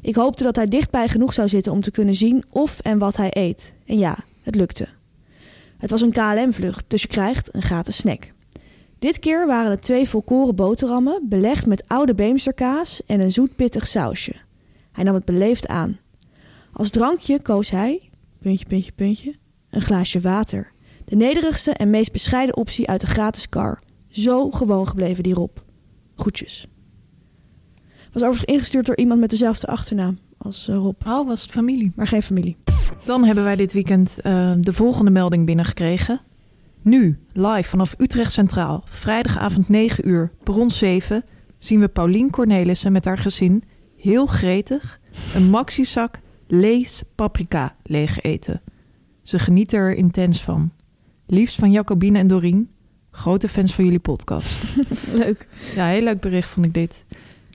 [0.00, 3.16] Ik hoopte dat hij dichtbij genoeg zou zitten om te kunnen zien of en wat
[3.16, 3.74] hij eet.
[3.86, 4.88] En ja, het lukte.
[5.78, 8.32] Het was een KLM-vlucht, dus je krijgt een gratis snack.
[8.98, 13.86] Dit keer waren het twee volkoren boterhammen, belegd met oude beemsterkaas en een zoet pittig
[13.86, 14.34] sausje.
[14.92, 15.98] Hij nam het beleefd aan.
[16.72, 19.34] Als drankje koos hij, puntje, puntje, puntje,
[19.70, 20.72] een glaasje water.
[21.04, 23.82] De nederigste en meest bescheiden optie uit de gratis car.
[24.08, 25.56] Zo gewoon gebleven die Rob.
[26.16, 26.66] Groetjes.
[28.16, 31.92] Was overigens ingestuurd door iemand met dezelfde achternaam als eh, Rob, Oh, was het familie.
[31.94, 32.56] maar geen familie.
[33.04, 36.20] Dan hebben wij dit weekend eh, de volgende melding binnengekregen.
[36.82, 41.24] Nu, live vanaf Utrecht Centraal, vrijdagavond 9 uur, perron 7,
[41.58, 43.62] zien we Paulien Cornelissen met haar gezin
[43.96, 45.00] heel gretig
[45.34, 48.62] een maxizak lees paprika leeg eten.
[49.22, 50.72] Ze genieten er intens van.
[51.26, 52.70] Liefst van Jacobine en Dorien,
[53.10, 54.76] grote fans van jullie podcast.
[55.24, 55.48] Leuk.
[55.74, 57.04] Ja, heel leuk bericht vond ik dit.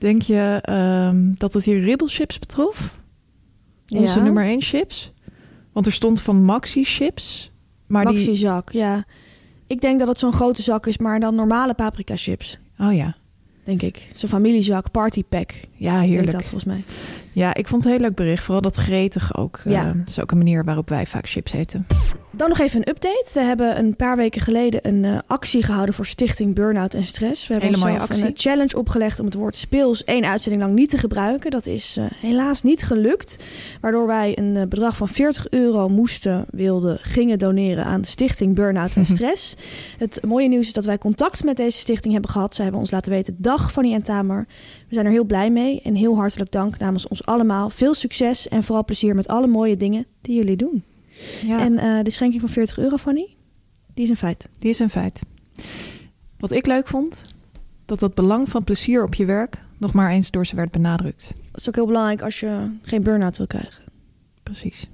[0.02, 2.94] Denk je ehm, dat het hier ribbelchips betrof?
[3.88, 4.22] Onze Ja.
[4.24, 5.12] nummer 1 chips?
[5.72, 7.50] Want er stond van Maxi chips.
[7.86, 8.14] Maar die...
[8.14, 9.04] Maxi-zak, ja.
[9.66, 12.58] Ik denk dat het zo'n grote zak is, maar dan normale paprika chips.
[12.78, 13.16] Oh ja.
[13.64, 14.10] Denk ik.
[14.14, 15.52] Zo'n familiezak, partypack.
[15.76, 16.32] Ja, Heet heerlijk.
[16.32, 16.82] dat volgens mij.
[17.32, 18.42] Ja, ik vond het een heel leuk bericht.
[18.44, 19.60] Vooral dat gretig ook.
[19.64, 19.80] Ja.
[19.86, 21.86] Eh, Het is ook een manier waarop wij vaak chips eten.
[22.34, 23.30] Dan nog even een update.
[23.34, 27.46] We hebben een paar weken geleden een eh, actie gehouden voor Stichting Burnout en Stress.
[27.46, 28.46] We hebben Hele mooie onszelf een actie.
[28.46, 31.50] eh, challenge opgelegd om het woord speels één uitzending lang niet te gebruiken.
[31.50, 33.38] Dat is eh, helaas niet gelukt.
[33.80, 39.06] Waardoor wij een bedrag van 40 euro moesten, wilden, gingen doneren aan Stichting Burnout en
[39.14, 39.54] Stress.
[39.98, 42.54] het mooie nieuws is dat wij contact met deze stichting hebben gehad.
[42.54, 44.46] Ze hebben ons laten weten, dag Fanny en Tamer.
[44.88, 47.70] We zijn er heel blij mee en heel hartelijk dank namens ons allemaal.
[47.70, 50.84] Veel succes en vooral plezier met alle mooie dingen die jullie doen.
[51.46, 53.36] Ja, En eh de schenking van 40 euro, Fanny,
[53.94, 54.48] die is een feit.
[54.58, 55.20] die is een feit.
[56.38, 57.24] Wat ik leuk vond,
[57.84, 61.32] dat het belang van plezier op je werk nog maar eens door ze werd benadrukt.
[61.50, 63.82] Dat is ook heel belangrijk als je geen burn-out wil krijgen.
[64.42, 64.86] Precies.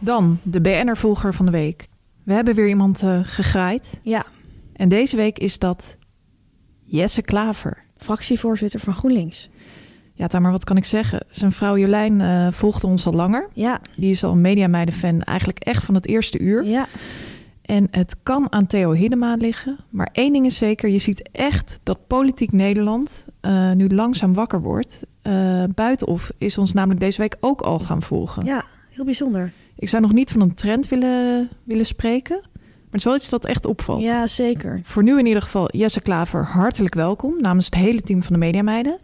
[0.00, 1.88] Dan de BNR-volger van de week.
[2.22, 3.98] We hebben weer iemand eh, gegraaid.
[4.02, 4.24] Ja,
[4.72, 5.96] En deze week is dat
[6.84, 7.82] Jesse Klaver.
[7.96, 9.48] fractievoorzitter van GroenLinks.
[10.16, 11.20] Ja, Tamer, wat kan ik zeggen?
[11.30, 13.48] Zijn vrouw Jolijn uh, volgde ons al langer.
[13.52, 13.80] Ja.
[13.96, 16.64] Die is al een mediameiden-fan, eigenlijk echt van het eerste uur.
[16.64, 16.86] Ja.
[17.62, 19.78] En het kan aan Theo Hiddema liggen.
[19.90, 24.62] Maar één ding is zeker, je ziet echt dat politiek Nederland uh, nu langzaam wakker
[24.62, 25.06] wordt.
[25.22, 28.44] Uh, Buitenhof is ons namelijk deze week ook al gaan volgen.
[28.44, 29.52] Ja, heel bijzonder.
[29.76, 32.40] Ik zou nog niet van een trend willen, willen spreken.
[32.42, 34.02] Maar het is wel iets dat echt opvalt.
[34.02, 34.80] Ja, zeker.
[34.82, 38.38] Voor nu in ieder geval Jesse Klaver hartelijk welkom namens het hele team van de
[38.38, 38.98] Mediameiden.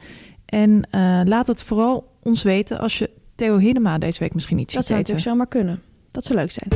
[0.50, 4.72] En uh, laat het vooral ons weten als je Theo Hiddema deze week misschien niet
[4.74, 5.82] dat ziet Dat zou natuurlijk zomaar kunnen.
[6.10, 6.68] Dat zou leuk zijn.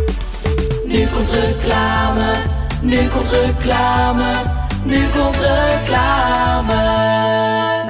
[0.86, 2.34] Nu komt reclame,
[2.82, 4.42] nu komt reclame,
[4.84, 6.82] nu komt reclame.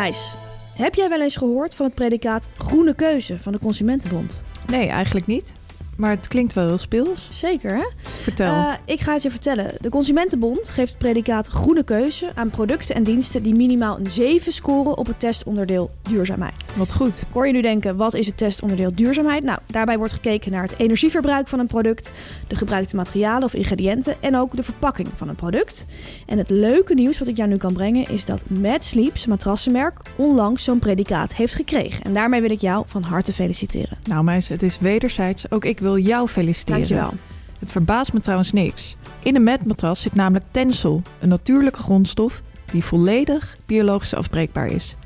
[0.03, 0.37] Nice.
[0.75, 4.43] Heb jij wel eens gehoord van het predicaat groene keuze van de Consumentenbond?
[4.67, 5.53] Nee, eigenlijk niet.
[5.97, 7.29] Maar het klinkt wel heel speels.
[7.31, 7.85] Zeker, hè?
[7.97, 8.53] Vertel.
[8.53, 9.71] Uh, ik ga het je vertellen.
[9.81, 14.53] De Consumentenbond geeft het predicaat groene keuze aan producten en diensten die minimaal een 7
[14.53, 16.71] scoren op het testonderdeel duurzaamheid.
[16.77, 17.25] Wat goed.
[17.33, 19.43] Hoor je nu denken, wat is het testonderdeel duurzaamheid?
[19.45, 22.13] Nou, daarbij wordt gekeken naar het energieverbruik van een product,
[22.49, 25.87] de gebruikte materialen of ingrediënten en ook de verpakking van een product.
[26.27, 30.01] En het leuke nieuws wat ik jou nu kan brengen is dat Mad Sleeps, matrassenmerk,
[30.17, 32.05] onlangs zo'n predicaat heeft gekregen.
[32.05, 33.99] En daarmee wil ik jou van harte feliciteren.
[34.03, 35.51] Nou meis, het is wederzijds.
[35.51, 36.79] Ook ik wil jou feliciteren.
[36.79, 37.13] Dankjewel.
[37.59, 38.97] Het verbaast me trouwens niks.
[39.23, 42.43] In een matmatras zit namelijk tensel, een natuurlijke grondstof
[42.73, 44.97] die volledig biologisch afbreekbaar is.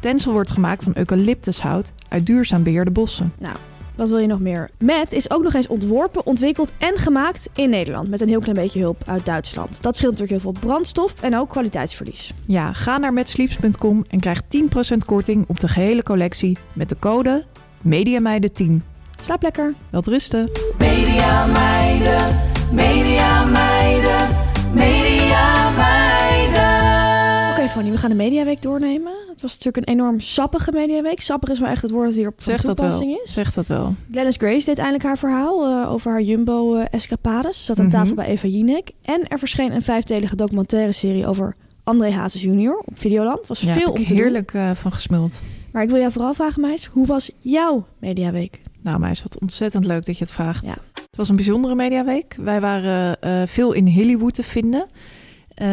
[0.00, 3.32] Tensel wordt gemaakt van eucalyptushout uit duurzaam beheerde bossen.
[3.38, 3.56] Nou,
[3.94, 4.70] wat wil je nog meer?
[4.78, 8.08] Met is ook nog eens ontworpen, ontwikkeld en gemaakt in Nederland.
[8.08, 9.82] Met een heel klein beetje hulp uit Duitsland.
[9.82, 12.34] Dat scheelt natuurlijk heel veel brandstof en ook kwaliteitsverlies.
[12.46, 17.44] Ja, ga naar metsleeps.com en krijg 10% korting op de gehele collectie met de code
[17.82, 18.93] MEDIAMEIDEN10.
[19.24, 19.74] Slaap lekker.
[19.90, 20.50] Welterusten.
[20.78, 22.36] Media meiden,
[22.72, 24.28] media meiden,
[24.74, 27.50] media meiden.
[27.50, 29.12] Oké, okay, Fanny, we gaan de Mediaweek doornemen.
[29.28, 31.20] Het was natuurlijk een enorm sappige Mediaweek.
[31.20, 33.24] Sappig is wel echt het woord dat hier op zeg toepassing dat wel.
[33.24, 33.32] is.
[33.32, 33.94] Zeg dat wel.
[34.10, 37.58] Glennis Grace deed eindelijk haar verhaal uh, over haar Jumbo-escapades.
[37.58, 37.94] Ze zat aan Mhm.
[37.94, 38.90] tafel bij Eva Jinek.
[39.02, 43.46] En er verscheen een vijfdelige documentaire serie over André Hazes junior op Videoland.
[43.46, 44.16] was Ja, veel heb om te doen.
[44.16, 45.40] heerlijk uh, van gesmuld.
[45.72, 48.60] Maar ik wil jou vooral vragen, meis, hoe was jouw Mediaweek?
[48.84, 50.64] Nou, meis, wat ontzettend leuk dat je het vraagt.
[50.64, 50.76] Ja.
[50.92, 52.36] Het was een bijzondere mediaweek.
[52.40, 54.86] Wij waren uh, veel in Hollywood te vinden.
[54.90, 55.66] Uh,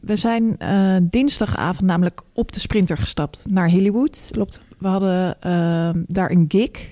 [0.00, 4.28] we zijn uh, dinsdagavond namelijk op de Sprinter gestapt naar Hollywood.
[4.30, 4.60] Klopt.
[4.78, 6.90] We hadden uh, daar een gig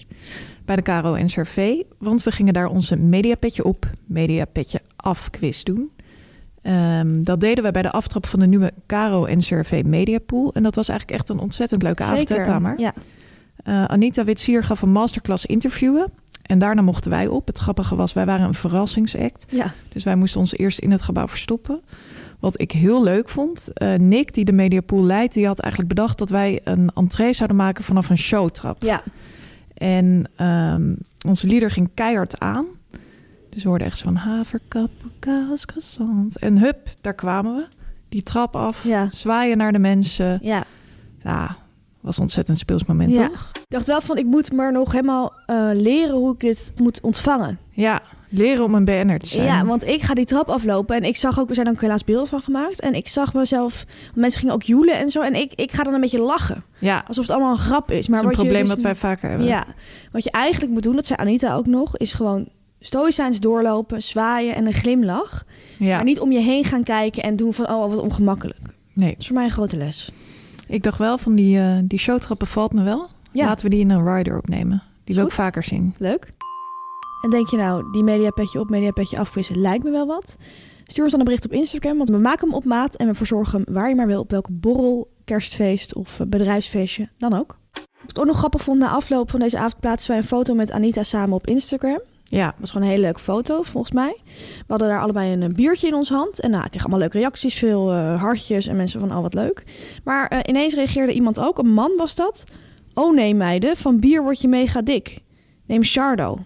[0.65, 1.83] bij de Caro NCRV.
[1.99, 5.91] Want we gingen daar onze mediapetje op, mediapetje af quiz doen.
[6.63, 10.53] Um, dat deden we bij de aftrap van de nieuwe Caro NCRV Mediapool.
[10.53, 12.79] En dat was eigenlijk echt een ontzettend leuke avond, Zeker, hè, Tamer?
[12.81, 12.95] ja.
[13.65, 16.11] Uh, Anita Witsier gaf een masterclass interviewen.
[16.43, 17.47] En daarna mochten wij op.
[17.47, 19.47] Het grappige was, wij waren een verrassingsact.
[19.49, 19.73] Ja.
[19.89, 21.81] Dus wij moesten ons eerst in het gebouw verstoppen.
[22.41, 25.35] Wat ik heel leuk vond, uh, Nick, die de Mediapool leidt...
[25.35, 28.83] die had eigenlijk bedacht dat wij een entree zouden maken vanaf een showtrap.
[28.83, 29.03] Ja.
[29.75, 30.97] En um,
[31.27, 32.67] onze leader ging keihard aan.
[33.51, 36.39] Dus we hoorden echt van haverkap, kaas, croissant.
[36.39, 37.67] En hup, daar kwamen we.
[38.09, 39.09] Die trap af, Ja.
[39.11, 40.39] zwaaien naar de mensen.
[40.43, 40.65] Ja.
[41.23, 41.57] Ja,
[42.03, 43.29] was een ontzettend speels moment, Ja.
[43.29, 43.51] toch?
[43.55, 47.01] Ik dacht wel van, ik moet maar nog helemaal uh, leren hoe ik dit moet
[47.01, 47.59] ontvangen.
[47.71, 49.45] Ja, leren om een BN'er te zijn.
[49.45, 52.05] Ja, want ik ga die trap aflopen en ik zag ook, er zijn ook helaas
[52.05, 52.81] beelden van gemaakt.
[52.81, 53.85] En ik zag mezelf,
[54.15, 55.21] mensen gingen ook joelen en zo.
[55.23, 56.65] En ik, ik ga dan een beetje lachen.
[56.79, 58.09] Ja, Alsof het allemaal een grap is.
[58.09, 59.47] Maar dat is een wat je probleem dus- dat wij vaker hebben.
[59.47, 59.65] Ja,
[60.13, 62.49] wat je eigenlijk moet doen, dat zei Anita ook nog, is gewoon
[62.81, 65.45] stoïcijns doorlopen, zwaaien en een glimlach.
[65.79, 65.95] ja.
[65.97, 68.61] Maar niet om je heen gaan kijken en doen van, oh, wat ongemakkelijk.
[68.63, 70.11] Dat Nee, is voor mij een grote les.
[70.73, 73.09] Ik dacht wel van die, eh die showtrap bevalt me wel.
[73.33, 73.47] Ja.
[73.47, 74.83] Laten we die in een rider opnemen.
[75.05, 75.95] Die wil ik vaker zien.
[75.99, 76.33] Leuk.
[77.23, 80.37] En denk je nou, die mediapetje op, mediapetje afquizzen lijkt me wel wat?
[80.85, 83.15] Stuur ons dan een bericht op Instagram, want we maken hem op maat en we
[83.15, 87.59] verzorgen hem waar je maar wil, op welke borrel, kerstfeest of eh, bedrijfsfeestje, dan ook.
[87.73, 90.55] Wat ik ook nog grappig vond, na afloop van deze avond plaatsen wij een foto
[90.55, 92.01] met Anita samen op Instagram.
[92.33, 94.17] Ja, was gewoon een hele leuke foto, volgens mij.
[94.59, 96.41] We hadden daar allebei een, eh, biertje in ons hand.
[96.41, 99.35] En nou, ik kreeg allemaal leuke reacties, veel eh, hartjes en mensen van, oh wat
[99.35, 99.65] leuk.
[100.05, 102.45] Maar eh, ineens reageerde iemand ook, een man was dat.
[102.95, 105.19] Oh nee meiden, van bier word je mega dik.
[105.67, 106.39] Neem Chardo.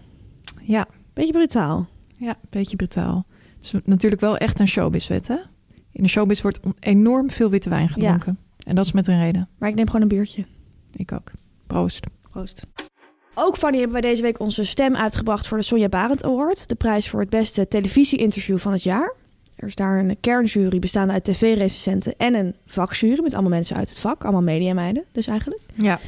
[0.61, 1.87] ja, Beetje brutaal.
[2.17, 3.25] ja, beetje brutaal.
[3.55, 5.37] Het is natuurlijk wel echt een showbizwet, hè?
[5.91, 8.37] In de showbiz wordt enorm veel witte wijn gedronken.
[8.65, 9.49] En dat is met een reden.
[9.57, 10.45] Maar ik neem gewoon een biertje.
[10.95, 11.31] Ik ook.
[11.67, 12.05] Proost.
[12.31, 12.65] Proost.
[13.39, 16.67] Ook Fanny hebben wij deze week onze stem uitgebracht voor de Sonja Barend Award.
[16.67, 19.13] De prijs voor het beste televisie-interview van het jaar.
[19.57, 23.89] Er is daar een kernjury bestaande uit tv-recensenten en een vakjury met allemaal mensen uit
[23.89, 25.61] het vak, allemaal mediameiden dus eigenlijk.
[25.73, 25.99] Ja.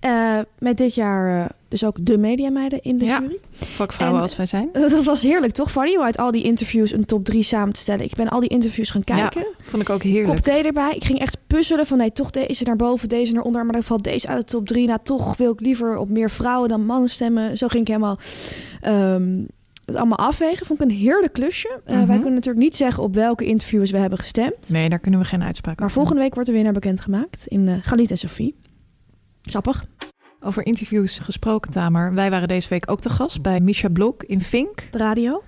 [0.00, 3.20] Uh, met dit jaar uh, dus ook de mediameiden in de ja.
[3.20, 3.38] jury.
[3.52, 4.68] Vakvrouwen als wij zijn.
[4.72, 5.70] Uh, dat was heerlijk, toch?
[5.70, 8.04] Fanny, om uit al die interviews een top 3 samen te stellen.
[8.04, 9.40] Ik ben al die interviews gaan kijken.
[9.40, 10.26] Ja, vond ik ook heerlijk.
[10.26, 10.94] Kop thee erbij.
[10.94, 13.64] Ik ging echt puzzelen van nee, toch deze naar boven, deze naar onder.
[13.64, 14.86] Maar dan valt deze uit de top 3.
[14.86, 17.56] Nou, toch wil ik liever op meer vrouwen dan mannen stemmen.
[17.56, 18.18] Zo ging ik helemaal...
[18.86, 19.46] Um,
[19.86, 20.66] het allemaal afwegen.
[20.66, 21.80] Vond ik een heerlijk klusje.
[21.86, 22.06] Uh, Mhm.
[22.06, 24.70] Wij kunnen natuurlijk niet zeggen op welke interviewers we hebben gestemd.
[24.70, 27.00] Nee, daar kunnen we geen uitspraak Maar over volgende week wordt er weer naar bekend
[27.00, 28.54] gemaakt in uh, Galit en Sophie.
[29.42, 29.84] Sappig.
[30.40, 32.14] Over interviews gesproken, Tamer.
[32.14, 34.88] Wij waren deze week ook te gast bij Misha Blok in Vink.
[34.90, 35.42] De radio.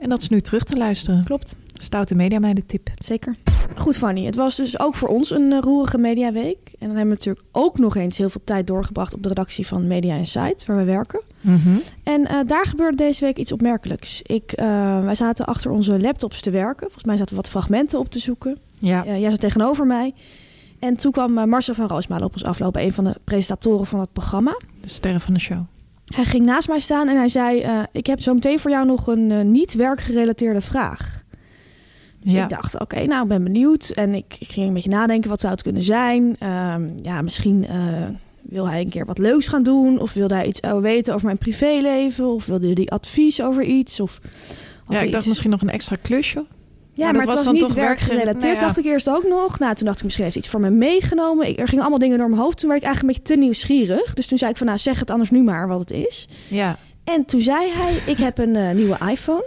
[0.00, 1.24] En dat is nu terug te luisteren.
[1.24, 1.56] Klopt.
[1.72, 2.90] Stoute mediameiden tip.
[2.98, 3.36] Zeker.
[3.76, 4.24] Goed, Fanny.
[4.24, 6.58] Het was dus ook voor ons een uh, roerige mediaweek.
[6.64, 9.66] En dan hebben we natuurlijk ook nog eens heel veel tijd doorgebracht op de redactie
[9.66, 11.20] van Media Insight, waar we werken.
[11.40, 11.80] Mm -hmm.
[12.02, 14.22] En uh, daar gebeurde deze week iets opmerkelijks.
[14.22, 16.86] Ik, uh, wij zaten achter onze laptops te werken.
[16.86, 18.58] Volgens mij zaten we wat fragmenten op te zoeken.
[18.78, 19.04] Ja.
[19.04, 20.14] jij zat tegenover mij.
[20.78, 24.12] En toen kwam Marcel van Roosmalen op ons aflopen, een van de presentatoren van het
[24.12, 24.56] programma.
[24.80, 25.60] De sterren van de show.
[26.14, 28.86] Hij ging naast mij staan en hij zei: uh, Ik heb zo meteen voor jou
[28.86, 31.24] nog een uh, niet werkgerelateerde vraag.
[32.20, 32.42] Dus ja.
[32.42, 33.88] ik dacht: Oké, okay, nou, ik ben benieuwd.
[33.88, 36.22] En ik, ik, ging een beetje nadenken: wat zou het kunnen zijn?
[36.48, 38.06] Um, ja, misschien uh,
[38.42, 40.00] wil hij een keer wat leuks gaan doen.
[40.00, 42.26] Of wilde hij iets weten over mijn privéleven.
[42.26, 44.00] Of wilde hij advies over iets.
[44.00, 44.20] Of
[44.86, 46.44] ja, ik dacht misschien nog een extra klusje.
[47.00, 48.60] Ja, maar, maar het was, was niet werkgerelateerd, nou ja.
[48.60, 49.58] dacht ik eerst ook nog.
[49.58, 51.48] Nou, toen dacht ik, misschien heeft iets voor me meegenomen.
[51.48, 52.58] Ik, er gingen allemaal dingen door mijn hoofd.
[52.58, 54.14] Toen werd ik eigenlijk een beetje te nieuwsgierig.
[54.14, 56.28] Dus toen zei ik van, nou, zeg het anders nu maar wat het is.
[56.48, 56.78] Ja.
[57.04, 59.44] En toen zei hij, ik heb een uh, nieuwe iPhone.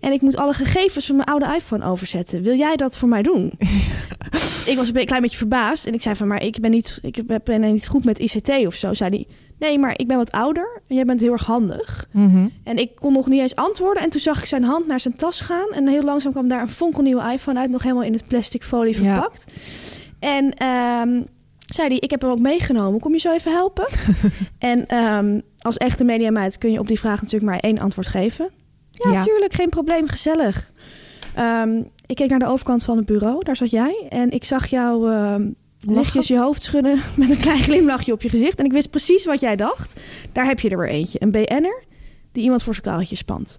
[0.00, 2.42] En ik moet alle gegevens van mijn oude iPhone overzetten.
[2.42, 3.52] Wil jij dat voor mij doen?
[4.70, 5.86] ik was een klein beetje verbaasd.
[5.86, 8.74] En ik zei van, maar ik ben niet, ik ben niet goed met ICT of
[8.74, 8.92] zo.
[8.92, 9.26] Zei hij,
[9.58, 10.82] nee, maar ik ben wat ouder.
[10.88, 12.06] En jij bent heel erg handig.
[12.12, 12.52] Mm -hmm.
[12.64, 14.02] En ik kon nog niet eens antwoorden.
[14.02, 15.68] En toen zag ik zijn hand naar zijn tas gaan.
[15.72, 17.70] En heel langzaam kwam daar een fonkelnieuwe iPhone uit.
[17.70, 19.44] Nog helemaal in het plastic folie verpakt.
[20.20, 20.28] Ja.
[20.28, 21.26] En um,
[21.66, 23.00] zei hij, ik heb hem ook meegenomen.
[23.00, 23.86] Kom je zo even helpen?
[24.58, 28.50] en um, als echte mediameid kun je op die vraag natuurlijk maar één antwoord geven.
[28.90, 29.58] Ja, natuurlijk, ja.
[29.58, 30.72] geen probleem, gezellig.
[31.38, 34.06] Um, ik keek naar de overkant van het bureau, daar zat jij.
[34.08, 35.12] En ik zag jou
[35.86, 38.58] lichtjes je hoofd schudden met een klein glimlachje op je gezicht.
[38.58, 40.00] En ik wist precies wat jij dacht.
[40.32, 41.22] Daar heb je er weer eentje.
[41.22, 41.82] Een BN'er
[42.34, 43.58] die iemand voor zijn karretje spant.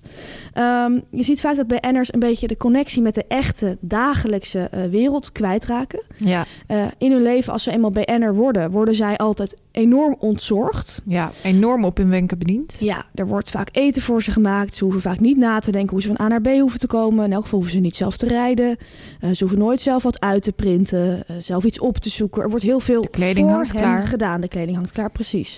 [0.57, 4.85] Um, je ziet vaak dat BN'ers een beetje de connectie met de echte dagelijkse uh,
[4.85, 6.03] wereld kwijtraken.
[6.17, 6.45] Ja.
[6.67, 11.01] Uh, in hun leven, als ze eenmaal BN'er worden, worden zij altijd enorm ontzorgd.
[11.05, 12.75] Ja, enorm op hun wenken bediend.
[12.79, 14.75] Ja, er wordt vaak eten voor ze gemaakt.
[14.75, 16.87] Ze hoeven vaak niet na te denken hoe ze van A naar B hoeven te
[16.87, 17.25] komen.
[17.25, 18.77] In elk geval hoeven ze niet zelf te rijden.
[19.21, 22.41] Uh, ze hoeven nooit zelf wat uit te printen, zelf iets op te zoeken.
[22.41, 24.03] Er wordt heel veel de kleding voor hangt klaar.
[24.03, 24.41] gedaan.
[24.41, 25.57] De kleding hangt klaar, precies.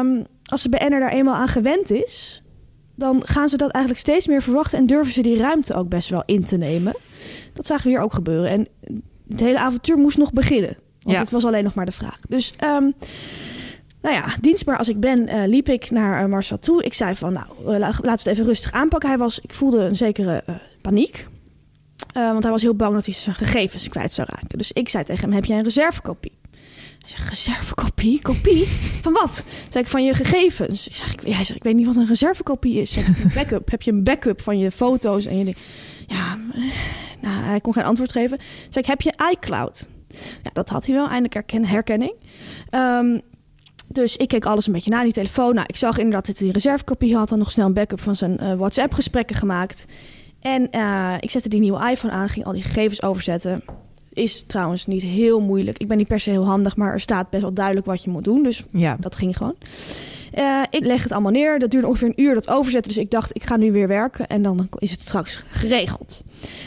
[0.00, 2.42] Um, als de BN'er daar eenmaal aan gewend is,
[2.94, 6.08] dan gaan ze dat eigenlijk steeds meer verwachten en durven ze die ruimte ook best
[6.08, 6.96] wel in te nemen.
[7.52, 8.50] Dat zagen we hier ook gebeuren.
[8.50, 8.66] En
[9.28, 10.76] het hele avontuur moest nog beginnen.
[11.00, 11.22] Want Ja.
[11.22, 12.18] het was alleen nog maar de vraag.
[12.28, 12.94] Dus, um,
[14.02, 16.82] nou ja, dienstbaar als ik ben, uh, liep ik naar uh, Marcel toe.
[16.82, 19.08] Ik zei van, nou, uh, laten we het even rustig aanpakken.
[19.08, 20.44] Hij was, ik voelde een zekere
[20.80, 21.26] paniek.
[22.12, 24.58] want hij was heel bang dat hij zijn gegevens kwijt zou raken.
[24.58, 26.35] Dus ik zei tegen hem, heb jij een reservekopie?
[27.06, 28.22] Hij zegt, reservekopie?
[28.22, 28.66] Kopie?
[29.02, 29.44] Van wat?
[29.68, 30.88] Zei ik, van je gegevens.
[30.88, 32.92] Ik zeg, hij zegt, ik weet niet wat een reservekopie is.
[32.92, 33.70] Zeg, backup.
[33.70, 35.54] Heb je een backup van je foto's en je...
[36.06, 36.38] Ja,
[37.20, 38.38] nou, hij kon geen antwoord geven.
[38.68, 39.88] Zei ik, heb je iCloud?
[40.42, 42.14] Ja, dat had hij wel, eindelijk herken, herkenning.
[42.70, 43.20] Um,
[43.88, 45.54] dus ik keek alles een beetje na, die telefoon.
[45.54, 47.28] Nou, ik zag inderdaad dat hij een reservekopie had.
[47.28, 49.84] Dan nog snel een backup van zijn uh, WhatsApp-gesprekken gemaakt.
[50.40, 53.64] En uh, ik zette die nieuwe iPhone aan, ging al die gegevens overzetten.
[54.16, 55.78] Is trouwens niet heel moeilijk.
[55.78, 58.10] Ik ben niet per se heel handig, maar er staat best wel duidelijk wat je
[58.10, 58.42] moet doen.
[58.42, 58.96] Dus Ja.
[59.00, 59.54] dat ging gewoon.
[60.38, 61.58] Uh, ik leg het allemaal neer.
[61.58, 62.92] Dat duurde ongeveer een uur, dat overzetten.
[62.92, 66.22] Dus ik dacht, ik ga nu weer werken en dan is het straks geregeld.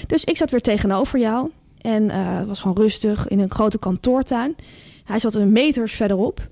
[0.07, 1.49] Dus ik zat weer tegenover jou.
[1.81, 4.55] En uh, het was gewoon rustig in een grote kantoortuin.
[5.03, 6.47] Hij zat een meters verderop.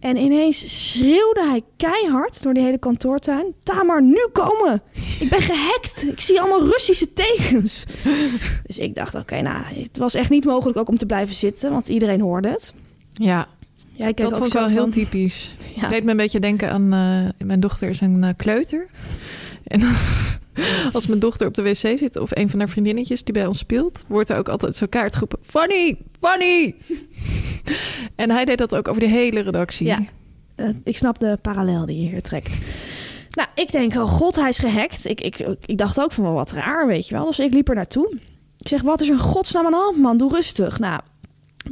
[0.00, 3.54] En ineens schreeuwde hij keihard door die hele kantoortuin.
[3.62, 4.82] Tamar, nu komen!
[5.20, 6.04] Ik ben gehackt!
[6.06, 7.84] Ik zie allemaal Russische tekens.
[8.66, 11.34] Dus ik dacht, oké, okay, nou, het was echt niet mogelijk ook om te blijven
[11.34, 11.70] zitten.
[11.70, 12.74] Want iedereen hoorde het.
[13.12, 13.48] Ja,
[13.98, 15.54] Jij keek dat ook vond ik wel heel typisch.
[15.74, 15.80] Ja.
[15.80, 16.92] Het deed me een beetje denken aan...
[16.92, 18.86] eh, mijn dochter is een eh, kleuter.
[19.64, 19.80] En
[20.92, 22.16] als mijn dochter op de wc zit...
[22.16, 24.04] of een van haar vriendinnetjes die bij ons speelt...
[24.06, 25.38] wordt er ook altijd zo kaart geroepen...
[25.42, 25.98] Funny!
[26.20, 26.74] Funny!
[28.22, 29.86] en hij deed dat ook over de hele redactie.
[29.86, 29.98] Ja.
[30.54, 32.58] Eh, ik snap de parallel die je hier trekt.
[33.30, 35.06] Nou, ik denk, oh god, hij is gehackt.
[35.06, 37.24] Ik, ik, ik dacht ook van, wel wat raar, weet je wel.
[37.24, 38.12] Dus ik liep er naartoe.
[38.58, 40.16] Ik zeg, wat is in godsnaam aan hand, man?
[40.16, 40.78] Doe rustig.
[40.78, 41.00] Nou,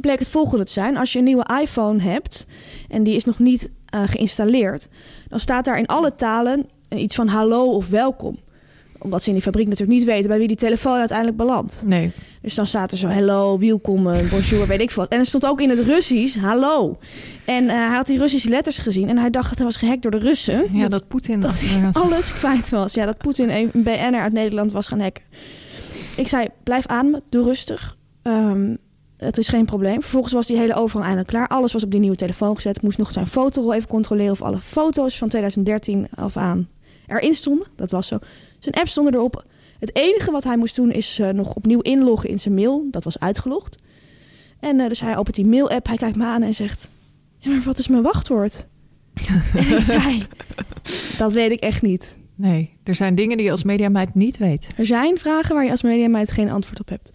[0.01, 0.97] bleek het volgende te zijn.
[0.97, 2.45] Als je een nieuwe iPhone hebt
[2.87, 4.89] en die is nog niet eh, geïnstalleerd...
[5.27, 8.39] dan staat daar in alle talen eh, iets van hallo of welkom.
[8.99, 11.83] Omdat ze in die fabriek natuurlijk niet weten bij wie die telefoon uiteindelijk belandt.
[11.85, 12.11] Nee.
[12.41, 15.11] Dus dan staat er zo, hello, welkom, eh, bonjour, weet ik veel wat.
[15.11, 16.97] En er stond ook in het Russisch, hallo.
[17.45, 20.01] En eh, hij had die Russische letters gezien en hij dacht dat hij was gehackt
[20.01, 20.65] door de Russen.
[20.71, 21.39] Ja, dat Poetin...
[21.39, 22.93] dat hij alles kwijt was.
[22.93, 25.23] Ja, dat Poetin een BN'er uit Nederland was gaan hacken.
[26.17, 27.97] Ik zei, blijf ademen, doe rustig.
[28.21, 28.75] Ehm,
[29.17, 30.01] het is geen probleem.
[30.01, 31.47] Vervolgens was die hele overgang eindelijk klaar.
[31.47, 32.81] Alles was op die nieuwe telefoon gezet.
[32.81, 36.67] Moest nog zijn fotorol even controleren of alle foto's van 2013 af aan
[37.07, 37.67] erin stonden.
[37.75, 38.17] Dat was zo.
[38.59, 39.45] Zijn app stond erop.
[39.79, 42.87] Het enige wat hij moest doen is eh, nog opnieuw inloggen in zijn mail.
[42.91, 43.77] Dat was uitgelogd.
[44.59, 45.87] En eh, dus hij opent die mail-app.
[45.87, 46.89] Hij kijkt me aan en zegt...
[47.37, 48.67] Ja, maar wat is mijn wachtwoord?
[49.55, 50.27] en ik zei...
[51.17, 52.15] Dat weet ik echt niet.
[52.35, 54.67] Nee, er zijn dingen die je als mediameid niet weet.
[54.77, 57.11] Er zijn vragen waar je als mediameid geen antwoord op hebt.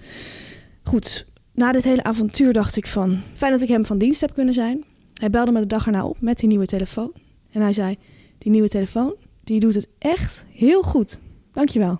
[0.82, 3.20] Goed, na dit hele avontuur dacht ik van...
[3.34, 4.84] Fijn dat ik hem van dienst heb kunnen zijn.
[5.14, 7.12] Hij belde me de dag erna op met die nieuwe telefoon.
[7.50, 7.96] En hij zei...
[8.38, 11.20] Die nieuwe telefoon, die doet het echt heel goed.
[11.52, 11.98] Dankjewel.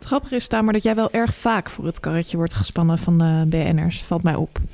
[0.00, 3.18] Het grappige is, maar dat jij wel erg vaak voor het karretje wordt gespannen van
[3.18, 4.02] de BN'ers.
[4.02, 4.58] Valt mij op.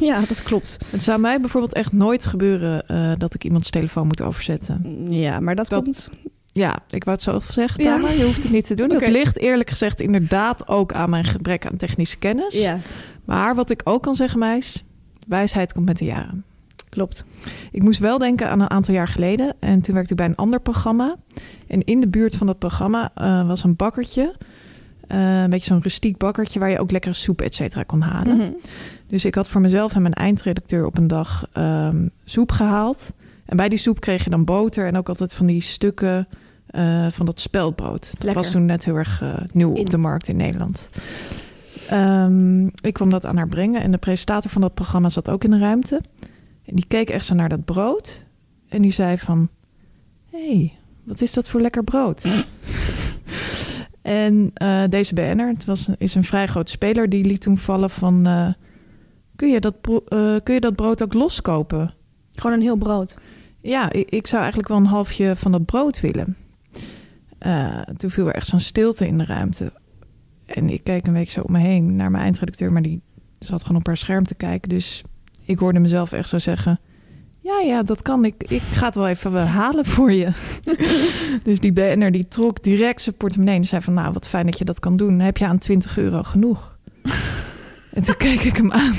[0.00, 0.76] Ja, dat klopt.
[0.90, 5.06] Het zou mij bijvoorbeeld echt nooit gebeuren uh, dat ik iemands telefoon moet overzetten.
[5.12, 6.10] Ja, maar dat, dat komt...
[6.52, 8.08] Ja, ik wou het zo zeggen, Tama.
[8.08, 8.86] Je hoeft het niet te doen.
[8.86, 9.00] Okay.
[9.04, 12.54] Dat ligt eerlijk gezegd inderdaad ook aan mijn gebrek aan technische kennis.
[12.54, 12.78] Ja.
[13.24, 14.84] Maar wat ik ook kan zeggen, meis,
[15.26, 16.44] wijsheid komt met de jaren.
[16.88, 17.24] Klopt.
[17.72, 19.54] Ik moest wel denken aan een aantal jaar geleden.
[19.58, 21.16] En toen werkte ik bij een ander programma.
[21.66, 24.34] En in de buurt van dat programma uh, was een bakkertje.
[25.08, 28.36] Uh, een beetje zo'n rustiek bakkertje waar je ook lekkere soep, et cetera, kon halen.
[28.36, 28.50] Mhm.
[29.06, 33.12] Dus ik had voor mezelf en mijn eindredacteur op een dag um, soep gehaald.
[33.44, 36.28] En bij die soep kreeg je dan boter en ook altijd van die stukken
[36.70, 38.10] uh, van dat speldbrood.
[38.10, 38.42] Dat Lekker.
[38.42, 39.80] was toen net heel erg uh, nieuw In.
[39.80, 40.88] op de markt in Nederland.
[41.92, 45.44] Um, ik kwam dat aan haar brengen en de presentator van dat programma zat ook
[45.44, 46.00] in de ruimte.
[46.68, 48.24] En die keek echt zo naar dat brood.
[48.68, 49.48] En die zei van...
[50.30, 52.24] Hé, hey, wat is dat voor lekker brood?
[54.02, 57.08] en uh, deze BN'er, het was, is een vrij groot speler...
[57.08, 58.26] die liet toen vallen van...
[58.26, 58.48] Uh,
[59.36, 61.94] kun, je dat, uh, kun je dat brood ook loskopen?
[62.32, 63.16] Gewoon een heel brood?
[63.60, 66.36] Ja, ik, ik zou eigenlijk wel een halfje van dat brood willen.
[67.96, 69.72] Toen viel er echt zo'n stilte in de ruimte.
[70.46, 72.72] En ik keek een week zo om me heen naar mijn eindredacteur...
[72.72, 73.00] maar die
[73.38, 74.68] zat gewoon op haar scherm te kijken.
[74.68, 75.04] Dus
[75.48, 76.80] ik hoorde mezelf echt zo zeggen...
[77.40, 78.24] ja, ja, dat kan.
[78.24, 80.28] Ik, ik ga het wel even halen voor je.
[81.44, 83.56] dus die BN'er die trok direct zijn portemonnee...
[83.56, 85.20] en zei van, nou, wat fijn dat je dat kan doen.
[85.20, 86.78] Heb je aan 20 euro genoeg?
[87.94, 88.94] en toen keek ik hem aan.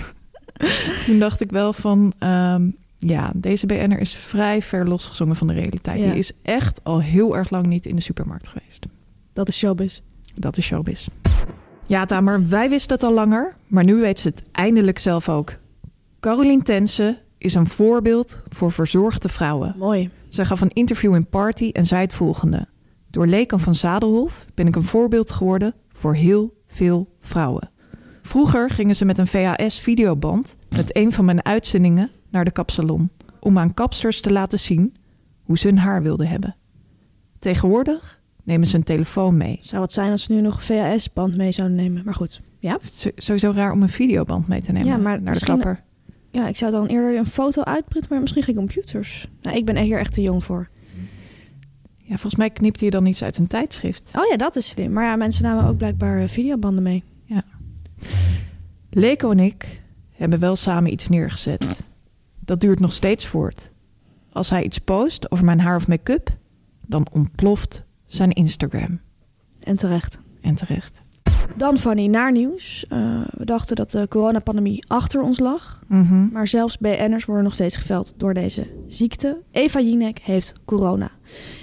[1.05, 2.13] toen dacht ik wel van...
[2.23, 6.03] Um, ja, deze BN'er is vrij ver losgezongen van de realiteit.
[6.03, 6.09] Ja.
[6.09, 8.85] Die is echt al heel erg lang niet in de supermarkt geweest.
[9.33, 9.99] Dat is showbiz.
[10.35, 11.07] Dat is showbiz.
[11.85, 15.57] Ja, Tamer, wij wisten het al langer, maar nu weet ze het eindelijk zelf ook.
[16.19, 19.75] Caroline Tense is een voorbeeld voor verzorgde vrouwen.
[19.77, 20.09] Mooi.
[20.29, 22.67] Zij gaf een interview in Party en zei het volgende.
[23.09, 27.69] Door Lekan van Zadelhof ben ik een voorbeeld geworden voor heel veel vrouwen.
[28.21, 33.09] Vroeger gingen ze met een VHS-videoband met een van mijn uitzendingen naar de kapsalon...
[33.39, 34.95] om aan kapsters te laten zien
[35.43, 36.55] hoe ze hun haar wilden hebben.
[37.39, 39.57] Tegenwoordig nemen ze een telefoon mee.
[39.61, 42.01] Zou het zijn als ze nu nog een VHS-band mee zouden nemen?
[42.05, 42.73] Maar goed, ja.
[42.73, 45.83] Het is sowieso raar om een videoband mee te nemen Ja, maar naar de kapper.
[46.31, 49.27] Ja, ik zou dan eerder een foto uitprinten, maar misschien geen computers.
[49.41, 50.69] Nou, ik ben er hier echt te jong voor.
[51.97, 54.11] Ja, volgens mij knipte je dan iets uit een tijdschrift.
[54.15, 54.91] Oh ja, dat is slim.
[54.93, 57.03] Maar ja, mensen namen ook blijkbaar eh, videobanden mee.
[58.89, 61.83] Leko en ik hebben wel samen iets neergezet.
[62.39, 63.69] Dat duurt nog steeds voort.
[64.31, 66.37] Als hij iets post over mijn haar of make-up,
[66.85, 68.99] dan ontploft zijn Instagram.
[69.59, 70.19] En terecht.
[70.41, 71.01] En terecht.
[71.55, 72.85] Dan Fanny, naar nieuws.
[72.89, 75.83] Eh, we dachten dat de coronapandemie achter ons lag.
[75.87, 76.27] Mhm.
[76.31, 79.41] Maar zelfs BN'ers worden nog steeds geveld door deze ziekte.
[79.51, 81.11] Eva Jinek heeft corona.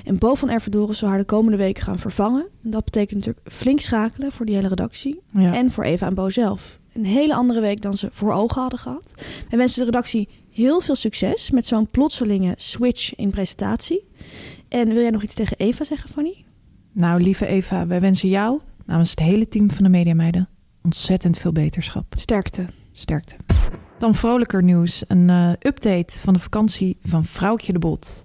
[0.04, 2.46] En Bo van Ervedoren zal haar de komende weken gaan vervangen.
[2.64, 5.20] En dat betekent natuurlijk flink schakelen voor die hele redactie.
[5.32, 5.54] Ja.
[5.54, 6.78] En voor Eva en Bo zelf.
[6.92, 9.14] Een hele andere week dan ze voor ogen hadden gehad.
[9.48, 14.08] Wij wensen de redactie heel veel succes met zo'n plotselinge switch in presentatie.
[14.68, 16.44] En wil jij nog iets tegen Eva zeggen, Fanny?
[16.92, 20.48] Nou, lieve Eva, wij wensen jou namens het hele team van de Mediameiden
[20.86, 22.14] ontzettend veel beterschap.
[22.16, 22.64] Sterkte.
[22.92, 23.36] Sterkte.
[23.98, 25.04] Dan vrolijker nieuws.
[25.08, 28.24] Een eh, update van de vakantie van Vrouwtje de Bot.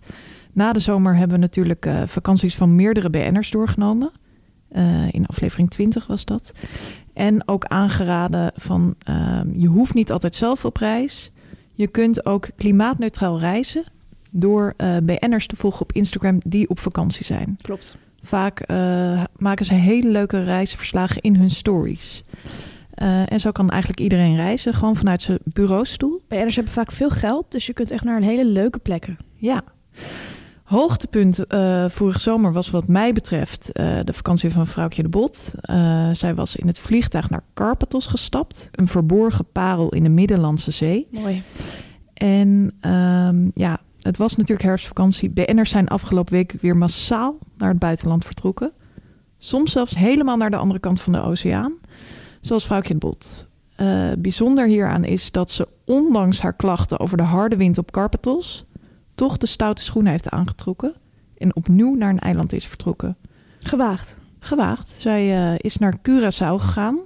[0.53, 4.11] Na de zomer hebben we natuurlijk eh, vakanties van meerdere BN'ers doorgenomen.
[4.69, 6.51] Eh, in aflevering 20 was dat.
[7.13, 11.31] En ook aangeraden van ehm, je hoeft niet altijd zelf op reis.
[11.73, 13.83] Je kunt ook klimaatneutraal reizen
[14.29, 17.57] door BN'ers te volgen op Instagram die op vakantie zijn.
[17.61, 17.97] Klopt.
[18.21, 22.23] Vaak eh, maken ze hele leuke reisverslagen in hun stories.
[22.93, 26.21] Eh, en zo kan eigenlijk iedereen reizen, gewoon vanuit zijn bureaustoel.
[26.27, 29.17] BN'ers hebben vaak veel geld, dus je kunt echt naar een hele leuke plekken.
[29.35, 29.63] Ja.
[30.63, 35.53] Hoogtepunt eh, vorige zomer was wat mij betreft de vakantie van vrouwtje de Bot.
[36.11, 38.69] Zij was in het vliegtuig naar Karpathos gestapt.
[38.71, 41.07] Een verborgen parel in de Middellandse Zee.
[41.11, 41.43] Mooi.
[42.13, 45.29] En ehm, ja, het was natuurlijk herfstvakantie.
[45.29, 48.71] BN'ers zijn afgelopen week weer massaal naar het buitenland vertrokken.
[49.37, 51.73] Soms zelfs helemaal naar de andere kant van de oceaan.
[52.41, 53.47] Zoals vrouwtje Bot.
[53.75, 58.65] Eh, bijzonder hieraan is dat ze ondanks haar klachten over de harde wind op Karpathos...
[59.15, 60.93] toch de stoute schoenen heeft aangetrokken...
[61.37, 63.17] en opnieuw naar een eiland is vertrokken.
[63.59, 64.17] Gewaagd.
[64.39, 64.87] Gewaagd.
[64.87, 66.99] Zij eh, is naar Curaçao gegaan.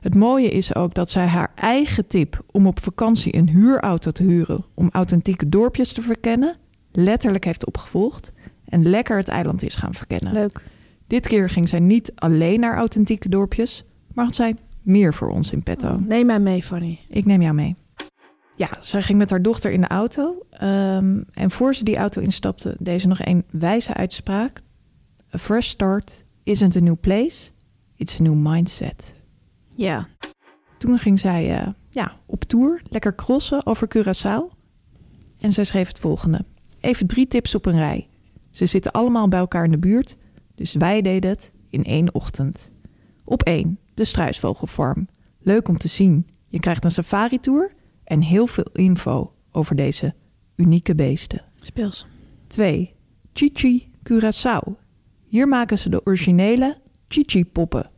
[0.00, 4.22] Het mooie is ook dat zij haar eigen tip om op vakantie een huurauto te
[4.22, 4.64] huren...
[4.74, 6.56] om authentieke dorpjes te verkennen,
[6.92, 8.32] letterlijk heeft opgevolgd...
[8.64, 10.32] en lekker het eiland is gaan verkennen.
[10.32, 10.64] Leuk.
[11.06, 13.84] Dit keer ging zij niet alleen naar authentieke dorpjes...
[14.14, 15.96] maar had zij meer voor ons in petto.
[16.06, 16.98] Neem mij mee, Fanny.
[17.08, 17.76] Ik neem jou mee.
[18.56, 20.46] Ja, zij ging met haar dochter in de auto.
[20.50, 24.60] ehm, en voor ze die auto instapte, deed ze nog een wijze uitspraak.
[25.34, 27.50] A fresh start isn't a new place,
[27.96, 29.14] it's a new mindset.
[29.78, 30.08] Ja.
[30.78, 34.56] Toen ging zij eh, ja, op tour, lekker crossen over Curaçao.
[35.38, 36.44] En zij schreef het volgende.
[36.80, 38.08] Even drie tips op een rij.
[38.50, 40.16] Ze zitten allemaal bij elkaar in de buurt,
[40.54, 42.70] dus wij deden het in één ochtend.
[43.24, 45.08] Op één, de struisvogelfarm.
[45.40, 46.26] Leuk om te zien.
[46.48, 47.72] Je krijgt een safari-tour
[48.04, 50.14] en heel veel info over deze
[50.56, 51.44] unieke beesten.
[51.54, 52.06] Speels.
[52.46, 52.94] 2.
[53.32, 54.72] Chichi Curaçao.
[55.26, 56.76] Hier maken ze de originele
[57.08, 57.90] Chichi-poppen.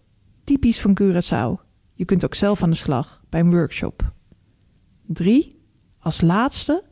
[0.45, 1.70] Typisch van Curaçao.
[2.01, 4.13] Je kunt ook zelf aan de slag bij een workshop.
[5.07, 5.61] 3.
[5.99, 6.85] Als laatste,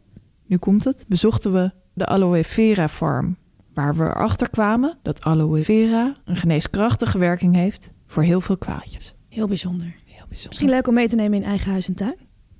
[0.47, 3.37] nu komt het, bezochten we de Aloe Vera Farm.
[3.75, 9.15] Waar we erachter kwamen dat aloe vera een geneeskrachtige werking heeft voor heel veel kwaadjes.
[9.29, 9.87] Heel bijzonder.
[9.87, 10.49] Heel bijzonder.
[10.49, 12.17] Misschien leuk om mee te nemen in eigen huis en tuin.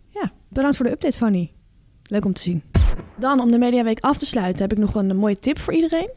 [0.09, 0.33] Ja.
[0.49, 1.53] Bedankt voor de update, Fanny.
[2.03, 2.63] Leuk om te zien.
[3.19, 6.11] Dan, om de Mediaweek af te sluiten, heb ik nog een mooie tip voor iedereen.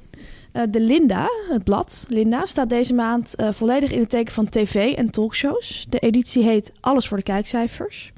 [0.52, 4.50] Eh, de Linda, het blad Linda, staat deze maand eh, volledig in het teken van
[4.50, 5.86] tv en talkshows.
[5.90, 8.14] De editie heet Alles voor de kijkcijfers.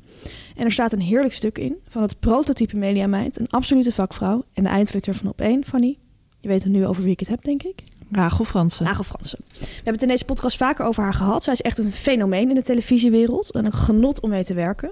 [0.56, 4.64] En er staat een heerlijk stuk in van het prototype mediameid, een absolute vakvrouw en
[4.64, 5.98] de eindredacteur van Op1, Fanny.
[6.40, 7.84] Je weet nu over wie ik het heb, denk ik.
[8.16, 8.86] Rachel Fransen.
[8.86, 9.40] Rachel Fransen.
[9.60, 11.44] We hebben het in deze podcast vaker over haar gehad.
[11.44, 14.92] Zij is echt een fenomeen in de televisiewereld en een genot om mee te werken.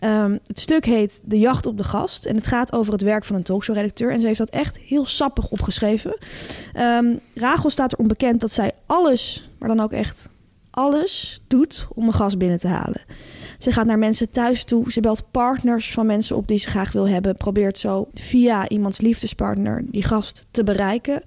[0.00, 3.24] Ehm, het stuk heet De Jacht op de Gast en het gaat over het werk
[3.24, 4.12] van een talkshow-redacteur.
[4.12, 6.18] En ze heeft dat echt heel sappig opgeschreven.
[6.72, 10.28] Ehm Rachel staat er onbekend dat zij alles, maar dan ook echt
[10.70, 13.00] alles doet om een gast binnen te halen.
[13.58, 14.92] Ze gaat naar mensen thuis toe.
[14.92, 17.36] Ze belt partners van mensen op die ze graag wil hebben.
[17.36, 21.22] Probeert zo via iemands liefdespartner die gast te bereiken.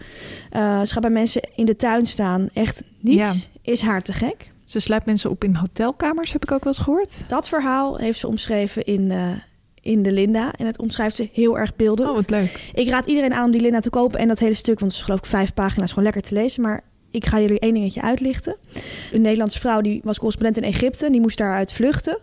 [0.55, 2.49] Uh, ze gaat bij mensen in de tuin staan.
[2.53, 4.51] Echt niets is haar te gek.
[4.65, 7.23] Ze sluit mensen op in hotelkamers, heb ik ook wel eens gehoord.
[7.27, 9.31] Dat verhaal heeft ze omschreven in, uh,
[9.81, 10.51] in de Linda.
[10.51, 12.09] En het omschrijft ze heel erg beeldend.
[12.09, 12.71] Oh, wat leuk.
[12.73, 14.99] Ik raad iedereen aan om die Linda te kopen en dat hele stuk, want het
[15.01, 16.61] is geloof ik vijf pagina's, gewoon lekker te lezen.
[16.61, 18.55] Maar ik ga jullie één dingetje uitlichten.
[19.11, 21.05] Een Nederlandse vrouw die was correspondent in Egypte.
[21.05, 22.17] En die moest daaruit vluchten.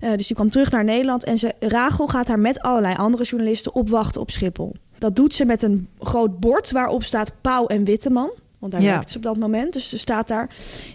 [0.00, 1.24] Uh, dus die kwam terug naar Nederland.
[1.24, 4.74] En ze, Rachel gaat haar met allerlei andere journalisten opwachten op Schiphol.
[4.98, 8.30] Dat doet ze met een groot bord waarop staat Pauw en Witteman.
[8.58, 8.92] Want daar Ja.
[8.92, 9.72] werkt ze op dat moment.
[9.72, 10.50] Dus ze staat daar.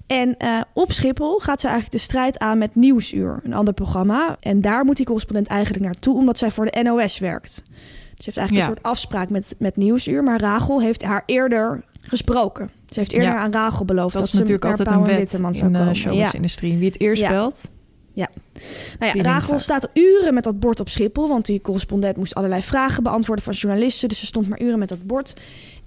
[0.07, 3.39] En eh, op Schiphol gaat ze eigenlijk de strijd aan met Nieuwsuur.
[3.43, 4.35] Een ander programma.
[4.39, 6.15] En daar moet die correspondent eigenlijk naartoe.
[6.15, 7.63] Omdat zij voor de NOS werkt.
[7.65, 8.71] Dus ze heeft eigenlijk Ja.
[8.71, 10.23] een soort afspraak met, met Nieuwsuur.
[10.23, 12.69] Maar Rachel heeft haar eerder gesproken.
[12.89, 13.37] Ze heeft eerder Ja.
[13.37, 15.95] aan Rachel beloofd Dat dat, is natuurlijk ze naar altijd een wet in de komen.
[15.95, 16.77] showbiz-industrie.
[16.77, 17.69] Wie het eerst belt,
[18.13, 18.27] Ja.
[18.99, 22.61] Nou ja, Rachel staat uren met dat bord op Schiphol, want die correspondent moest allerlei
[22.61, 25.33] vragen beantwoorden van journalisten, dus ze stond maar uren met dat bord.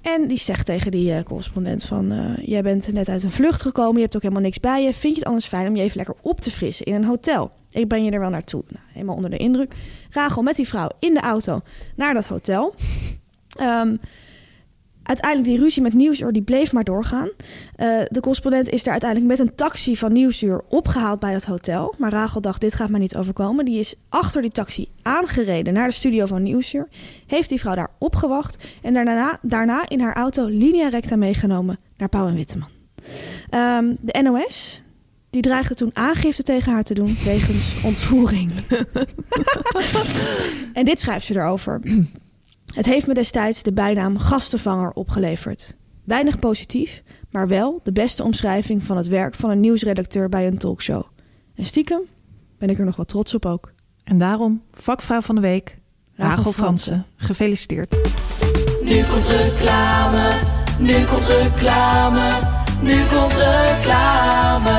[0.02, 3.62] En die zegt tegen die eh, correspondent van, eh, jij bent net uit een vlucht
[3.62, 4.94] gekomen, je hebt ook helemaal niks bij je.
[4.94, 7.50] Vind je het anders fijn om je even lekker op te frissen in een hotel?
[7.70, 8.62] Ik breng je er wel naartoe.
[8.68, 9.74] Nou, helemaal onder de indruk.
[10.10, 11.60] Rachel met die vrouw in de auto
[11.96, 12.74] naar dat hotel.
[13.58, 13.96] Ehm,
[15.04, 17.28] uiteindelijk die ruzie met Nieuwsuur, die bleef maar doorgaan.
[17.76, 21.94] Eh, de correspondent is daar uiteindelijk met een taxi van Nieuwsuur opgehaald bij dat hotel.
[21.98, 23.64] Maar Rachel dacht, dit gaat me niet overkomen.
[23.64, 26.88] Die is achter die taxi aangereden naar de studio van Nieuwsuur.
[27.26, 28.64] Heeft die vrouw daar opgewacht.
[28.82, 32.68] En daarna, daarna in haar auto linea recta meegenomen naar Pauw en Witteman.
[33.50, 34.82] Ehm, de NOS,
[35.30, 38.52] die dreigde toen aangifte tegen haar te doen wegens ontvoering.
[40.72, 41.80] en dit schrijft ze erover.
[42.74, 45.76] Het heeft me destijds de bijnaam gastenvanger opgeleverd.
[46.04, 50.58] Weinig positief, maar wel de beste omschrijving van het werk van een nieuwsredacteur bij een
[50.58, 51.02] talkshow.
[51.54, 52.00] En stiekem
[52.58, 53.72] ben ik er nog wat trots op ook.
[54.04, 55.76] En daarom, vakvrouw van de week,
[56.14, 56.92] Rachel Rachel Fransen.
[56.92, 57.26] Fransen.
[57.26, 57.96] Gefeliciteerd.
[58.82, 60.32] Nu komt reclame,
[60.78, 62.38] nu komt reclame,
[62.82, 64.72] nu komt reclame.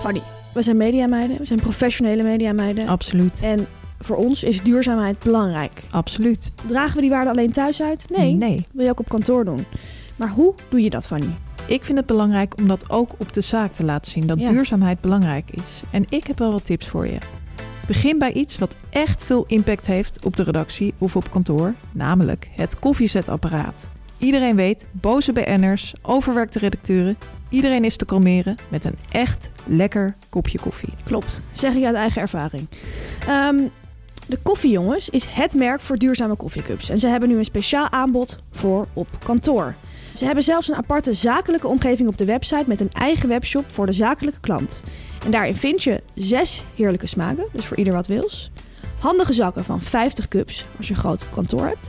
[0.00, 0.22] Fanny,
[0.54, 2.86] we zijn mediameiden, we zijn professionele mediameiden.
[2.86, 3.42] Absoluut.
[3.42, 3.66] En
[4.04, 5.82] voor ons is duurzaamheid belangrijk.
[5.90, 6.50] Absoluut.
[6.66, 8.06] Dragen we die waarde alleen thuis uit?
[8.16, 8.34] Nee.
[8.34, 8.66] Nee.
[8.72, 9.64] wil je ook op kantoor doen.
[10.16, 11.34] Maar hoe doe je dat, Fanny?
[11.66, 14.26] Ik vind het belangrijk om dat ook op de zaak te laten zien.
[14.26, 14.48] Dat Ja.
[14.50, 15.82] duurzaamheid belangrijk is.
[15.90, 17.18] En ik heb wel wat tips voor je.
[17.86, 21.74] Begin bij iets wat echt veel impact heeft op de redactie of op kantoor.
[21.92, 23.90] Namelijk het koffiezetapparaat.
[24.18, 27.16] Iedereen weet, boze BN'ers, overwerkte redacteuren.
[27.48, 30.88] Iedereen is te kalmeren met een echt lekker kopje koffie.
[31.04, 32.66] Klopt, zeg ik uit eigen ervaring.
[33.28, 33.56] Ehm,
[34.32, 36.88] de Koffiejongens is het merk voor duurzame koffiecups.
[36.88, 39.74] En ze hebben nu een speciaal aanbod voor op kantoor.
[40.14, 43.86] Ze hebben zelfs een aparte zakelijke omgeving op de website met een eigen webshop voor
[43.86, 44.82] de zakelijke klant.
[45.24, 48.50] En daarin vind je zes heerlijke smaken, dus voor ieder wat wils.
[48.98, 51.88] Handige zakken van 50 cups als je een groot kantoor hebt.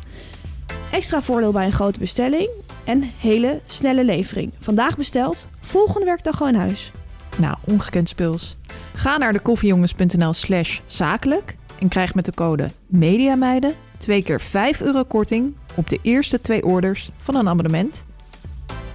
[0.91, 2.49] Extra voordeel bij een grote bestelling.
[2.83, 4.51] En hele snelle levering.
[4.59, 6.91] Vandaag besteld, volgende werkdag gewoon in huis.
[7.37, 8.57] Nou, ongekend speels.
[8.93, 14.81] Ga naar de koffiejongens.nl slash zakelijk en krijg met de code MEDIAMEIDEN twee keer 5
[14.81, 18.03] euro korting op de eerste twee orders van een abonnement.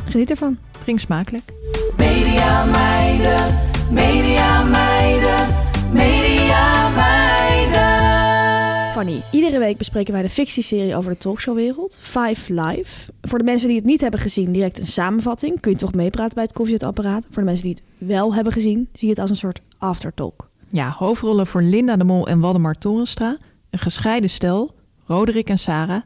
[0.04, 0.58] Geniet ervan.
[0.78, 1.52] Drink smakelijk.
[1.96, 3.54] Media meiden,
[3.90, 5.46] media meiden,
[5.92, 8.06] media meiden.
[8.92, 13.12] Fanny, iedere week bespreken wij de fictieserie over de talkshowwereld, Five Live.
[13.20, 15.60] Voor de mensen die het niet hebben gezien, direct een samenvatting.
[15.60, 17.26] Kun je toch meepraten bij het koffiezetapparaat.
[17.30, 20.47] Voor de mensen die het wel hebben gezien, zie je het als een soort aftertalk.
[20.70, 23.36] Ja, hoofdrollen voor Linda de Mol en Waldemar Torenstra.
[23.70, 24.74] Een gescheiden stel,
[25.06, 26.02] Roderick en Sarah,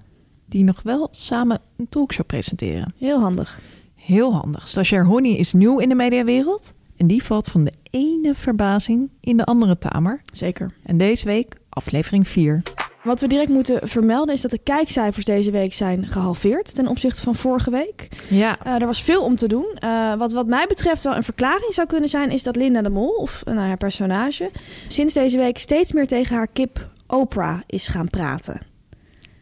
[0.46, 2.94] die nog wel samen een talkshow presenteren.
[2.96, 3.60] Heel handig.
[3.94, 4.68] Heel handig.
[4.68, 9.36] Stagiair Honey is nieuw in de mediawereld en die valt van de ene verbazing in
[9.36, 10.22] de andere tamer.
[10.32, 10.70] Zeker.
[10.82, 12.62] En deze week aflevering 4.
[13.04, 17.20] Wat we direct moeten vermelden is dat de kijkcijfers deze week zijn gehalveerd ten opzichte
[17.22, 18.08] van vorige week.
[18.28, 19.66] Ja, Eh, er was veel om te doen.
[19.78, 22.88] Eh, wat wat mij betreft wel een verklaring zou kunnen zijn, is dat Linda de
[22.90, 24.50] Mol, of nou, haar personage,
[24.88, 28.60] sinds deze week steeds meer tegen haar kip Oprah is gaan praten.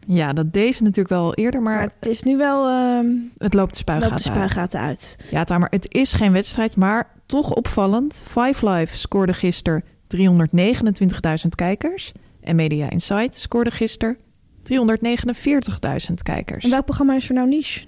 [0.07, 3.05] ja, dat deze natuurlijk wel eerder, maar Maar het is nu wel ehm
[3.37, 4.21] het loopt de loopt de spuigaten uit.
[4.21, 5.17] spuigaten uit.
[5.31, 8.21] Ja, Tamer, het is geen wedstrijd, maar toch opvallend.
[8.23, 12.11] Five Live scoorde gisteren 329.000 kijkers.
[12.41, 14.17] En Media Insight scoorde gisteren
[14.63, 16.63] 349.000 kijkers.
[16.63, 17.85] En welk programma is er nou niche?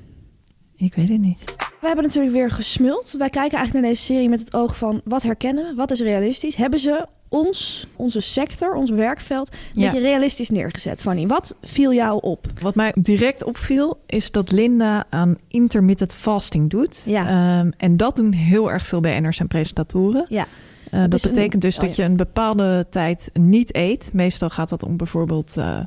[0.76, 1.44] Ik weet het niet.
[1.82, 3.12] We hebben natuurlijk weer gesmuld.
[3.18, 6.00] Wij kijken eigenlijk naar deze serie met het oog van wat herkennen we, wat is
[6.02, 6.56] realistisch.
[6.56, 9.92] Hebben ze ons, onze sector, ons werkveld, een Ja.
[9.92, 11.02] beetje realistisch neergezet?
[11.02, 12.46] Fanny, wat viel jou op?
[12.62, 17.04] Wat mij direct opviel, is dat Linda aan intermittent fasting doet.
[17.08, 17.28] Ja.
[17.60, 20.26] Ehm, en dat doen heel erg veel BN'ers en presentatoren.
[20.30, 20.46] Ja.
[20.94, 22.04] Eh, dat een- betekent dus oh, dat ja.
[22.04, 24.10] je een bepaalde tijd niet eet.
[24.14, 25.58] Meestal gaat dat om bijvoorbeeld...
[25.58, 25.80] eh,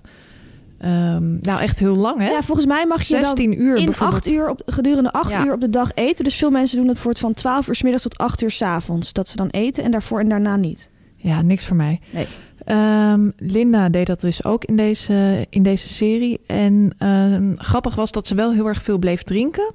[0.78, 2.28] ehm, nou, echt heel lang, hè?
[2.28, 4.18] Ja, volgens mij mag je dan 16 uur in bijvoorbeeld.
[4.18, 5.44] acht uur op, gedurende acht Ja.
[5.44, 6.24] uur op de dag eten.
[6.24, 8.50] Dus veel mensen doen het voor het van 12 uur s middags tot 8 uur
[8.50, 9.12] s avonds.
[9.12, 10.90] Dat ze dan eten en daarvoor en daarna niet.
[11.16, 12.00] Ja, niks voor mij.
[12.10, 12.26] Nee.
[12.66, 16.40] Ehm, Linda deed dat dus ook in deze, in deze serie.
[16.46, 19.72] En ehm, grappig was dat ze wel heel erg veel bleef drinken.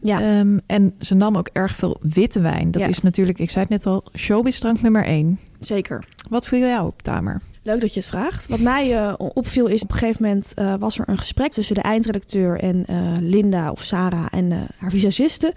[0.00, 2.70] Ja, Ehm, en ze nam ook erg veel witte wijn.
[2.70, 2.88] Dat Ja.
[2.88, 5.38] is natuurlijk, ik zei het net al, showbiz-drank nummer één.
[5.60, 6.04] zeker.
[6.30, 7.40] Wat viel jou op, Tamer?
[7.64, 8.48] Leuk dat je het vraagt.
[8.48, 11.74] Wat mij eh, opviel is op een gegeven moment eh, was er een gesprek tussen
[11.74, 15.54] de eindredacteur en eh, Linda of Sarah en eh, haar visagiste.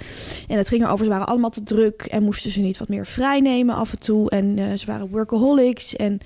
[0.48, 3.06] En het ging erover, ze waren allemaal te druk en moesten ze niet wat meer
[3.06, 4.30] vrij nemen af en toe.
[4.30, 5.96] En eh, ze waren workaholics.
[5.96, 6.18] En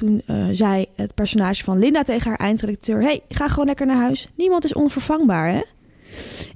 [0.00, 3.96] toen eh, zei het personage van Linda tegen haar eindredacteur: hey, ga gewoon lekker naar
[3.96, 4.28] huis.
[4.34, 5.60] Niemand is onvervangbaar, hè?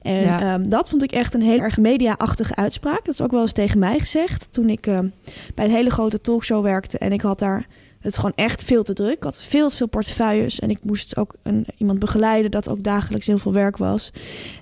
[0.03, 0.40] En Ja.
[0.40, 3.05] ehm, dat vond ik echt een heel erg media-achtige uitspraak.
[3.05, 5.09] Dat is ook wel eens tegen mij gezegd toen ik ehm,
[5.55, 6.99] bij een hele grote talkshow werkte.
[6.99, 7.66] En ik had daar
[8.01, 9.16] het gewoon echt veel te druk.
[9.16, 12.82] Ik had veel te veel portefeuilles en ik moest ook een, iemand begeleiden dat ook
[12.82, 14.11] dagelijks heel veel werk was.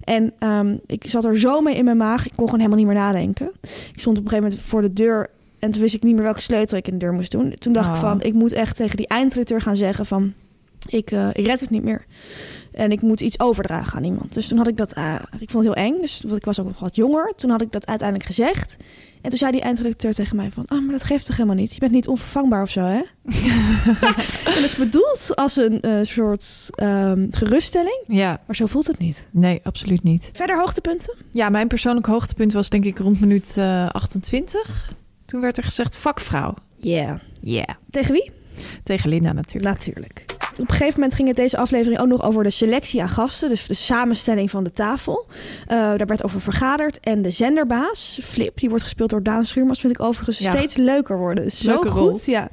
[0.05, 2.87] En ehm, ik zat er zo mee in mijn maag, ik kon gewoon helemaal niet
[2.95, 3.51] meer nadenken.
[3.93, 5.31] Ik stond op een gegeven moment voor de deur
[5.63, 7.55] en toen wist ik niet meer welke sleutel ik in de deur moest doen.
[7.59, 8.01] Toen dacht ik Oh.
[8.01, 10.33] van, ik moet echt tegen die eindredacteur gaan zeggen van,
[10.89, 12.05] ik, eh, ik red het niet meer.
[12.73, 14.35] En ik moet iets overdragen aan iemand.
[14.35, 16.61] Dus toen had ik dat, eh, ik vond het heel eng, dus want ik was
[16.61, 17.33] ook nog wat jonger.
[17.37, 18.77] Toen had ik dat uiteindelijk gezegd.
[19.21, 20.65] En toen zei die eindredacteur tegen mij van...
[20.67, 21.73] ah, maar dat geeft toch helemaal niet?
[21.75, 23.01] Je bent niet onvervangbaar of zo, hè?
[24.47, 28.05] en dat is bedoeld als een eh, soort ehm, geruststelling.
[28.07, 29.27] Ja, Maar zo voelt het niet.
[29.31, 30.31] nee, absoluut niet.
[30.33, 31.15] Verder hoogtepunten?
[31.31, 34.93] Ja, mijn persoonlijk hoogtepunt was denk ik rond minuut eh, 28.
[35.33, 36.55] Toen werd er gezegd vakvrouw.
[36.81, 37.19] Ja.
[37.41, 37.69] Yeah.
[37.91, 38.31] Tegen wie?
[38.85, 39.75] Tegen Linda natuurlijk.
[39.75, 40.25] Natuurlijk.
[40.53, 43.49] Op een gegeven moment ging het deze aflevering ook nog over de selectie aan gasten.
[43.49, 45.27] Dus de samenstelling van de tafel.
[45.67, 47.01] Eh, daar werd over vergaderd.
[47.01, 49.81] En de zenderbaas, Flip, die wordt gespeeld door Daan Schuurmans...
[49.81, 50.51] vind ik overigens Ja.
[50.51, 51.51] steeds leuker worden.
[51.51, 52.21] Zo Leuke goed, rol.
[52.25, 52.49] ja.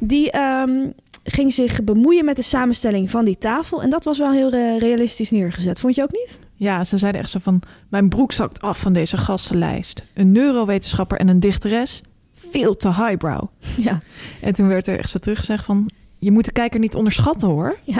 [0.00, 0.90] Die ehm,
[1.24, 3.82] ging zich bemoeien met de samenstelling van die tafel.
[3.82, 5.80] En dat was wel heel realistisch neergezet.
[5.80, 6.38] Vond je ook niet?
[6.54, 7.62] Ja, ze zeiden echt zo van...
[7.88, 10.02] Mijn broek zakt af van deze gastenlijst.
[10.14, 12.02] Een neurowetenschapper en een dichteres.
[12.50, 13.42] Veel te highbrow.
[13.76, 13.98] Ja.
[14.40, 15.90] En toen werd er echt zo teruggezegd van...
[16.18, 17.76] je moet de kijker niet onderschatten hoor.
[17.84, 17.94] Ja.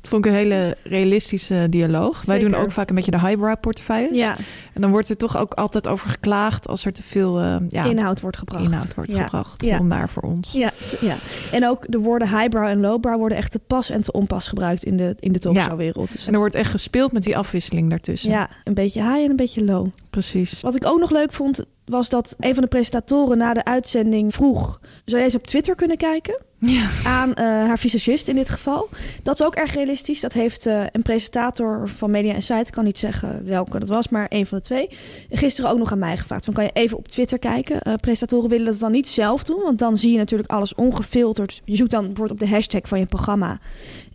[0.00, 2.24] Dat vond ik een hele realistische dialoog.
[2.24, 4.16] Wij doen ook vaak een beetje de highbrow portefeuilles.
[4.18, 4.36] Ja,
[4.72, 7.84] En dan wordt er toch ook altijd over geklaagd als er te veel eh, ja,
[7.84, 8.64] inhoud wordt gebracht.
[8.64, 9.22] inhoud wordt Ja.
[9.22, 9.62] gebracht.
[9.62, 9.76] Ja.
[9.76, 10.52] Vandaar voor ons.
[10.52, 10.70] Ja,
[11.00, 11.16] ja,
[11.52, 14.84] en ook de woorden highbrow en lowbrow worden echt te pas en te onpas gebruikt
[14.84, 16.12] in de, in de talkshowwereld.
[16.12, 18.30] Dus En er wordt echt gespeeld met die afwisseling daartussen.
[18.30, 19.86] ja, een beetje high en een beetje low.
[20.18, 20.60] Precies.
[20.60, 24.34] Wat ik ook nog leuk vond, was dat een van de presentatoren na de uitzending
[24.34, 24.80] vroeg...
[24.82, 26.42] zou jij eens op Twitter kunnen kijken?
[26.60, 26.88] Ja.
[27.04, 28.88] Aan eh, haar visagist in dit geval.
[29.22, 30.20] Dat is ook erg realistisch.
[30.20, 34.08] Dat heeft eh, een presentator van Media Insight, ik kan niet zeggen welke dat was,
[34.08, 34.88] maar een van de twee.
[35.30, 36.44] Gisteren ook nog aan mij gevraagd.
[36.44, 37.80] Van kan je even op Twitter kijken?
[37.80, 41.62] Eh, presentatoren willen dat dan niet zelf doen, want dan zie je natuurlijk alles ongefilterd.
[41.64, 43.60] Je zoekt dan bijvoorbeeld op de hashtag van je programma.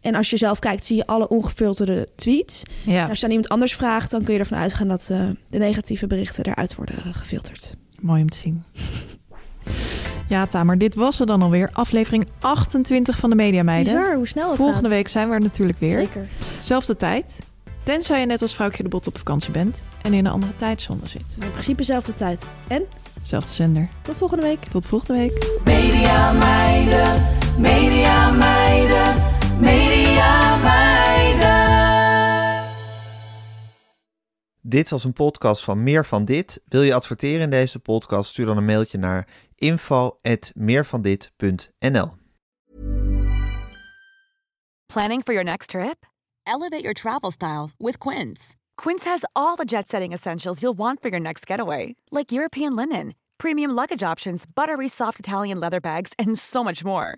[0.03, 2.63] En als je zelf kijkt, zie je alle ongefilterde tweets.
[2.85, 3.03] Ja.
[3.03, 5.57] En als je aan iemand anders vraagt, dan kun je ervan uitgaan dat eh, de
[5.57, 7.75] negatieve berichten eruit worden gefilterd.
[7.99, 8.63] Mooi om te zien.
[10.27, 11.69] Ja, Tamer, dit was er dan alweer.
[11.73, 13.93] Aflevering 28 van de Media Meiden.
[13.93, 14.91] Bizar hoe snel het Volgende gaat.
[14.91, 15.91] week zijn we er natuurlijk weer.
[15.91, 16.27] Zeker.
[16.61, 17.39] Zelfde tijd.
[17.83, 20.99] Tenzij je net als vrouwtje de bot op vakantie bent en in een andere tijdzone
[21.07, 21.35] zit.
[21.41, 22.43] In principe dezelfde tijd.
[22.67, 22.83] En
[23.21, 23.89] Zelfde zender.
[24.01, 24.65] tot volgende week.
[24.65, 25.59] Tot volgende week.
[25.65, 27.21] Media meiden,
[27.57, 29.15] media meiden,
[29.63, 31.51] media meiden.
[34.61, 36.61] Dit was een podcast van Meer van Dit.
[36.65, 38.29] Wil je adverteren in deze podcast?
[38.29, 42.11] Stuur dan een mailtje naar info@meervandit.nl.
[44.85, 46.05] Planning for your next trip?
[46.43, 48.55] Elevate your travel style with Quince.
[48.75, 52.75] Quince has all the jet setting essentials you'll want for your next getaway, like European
[52.75, 57.17] linen, premium luggage options, buttery soft Italian leather bags, and so much more.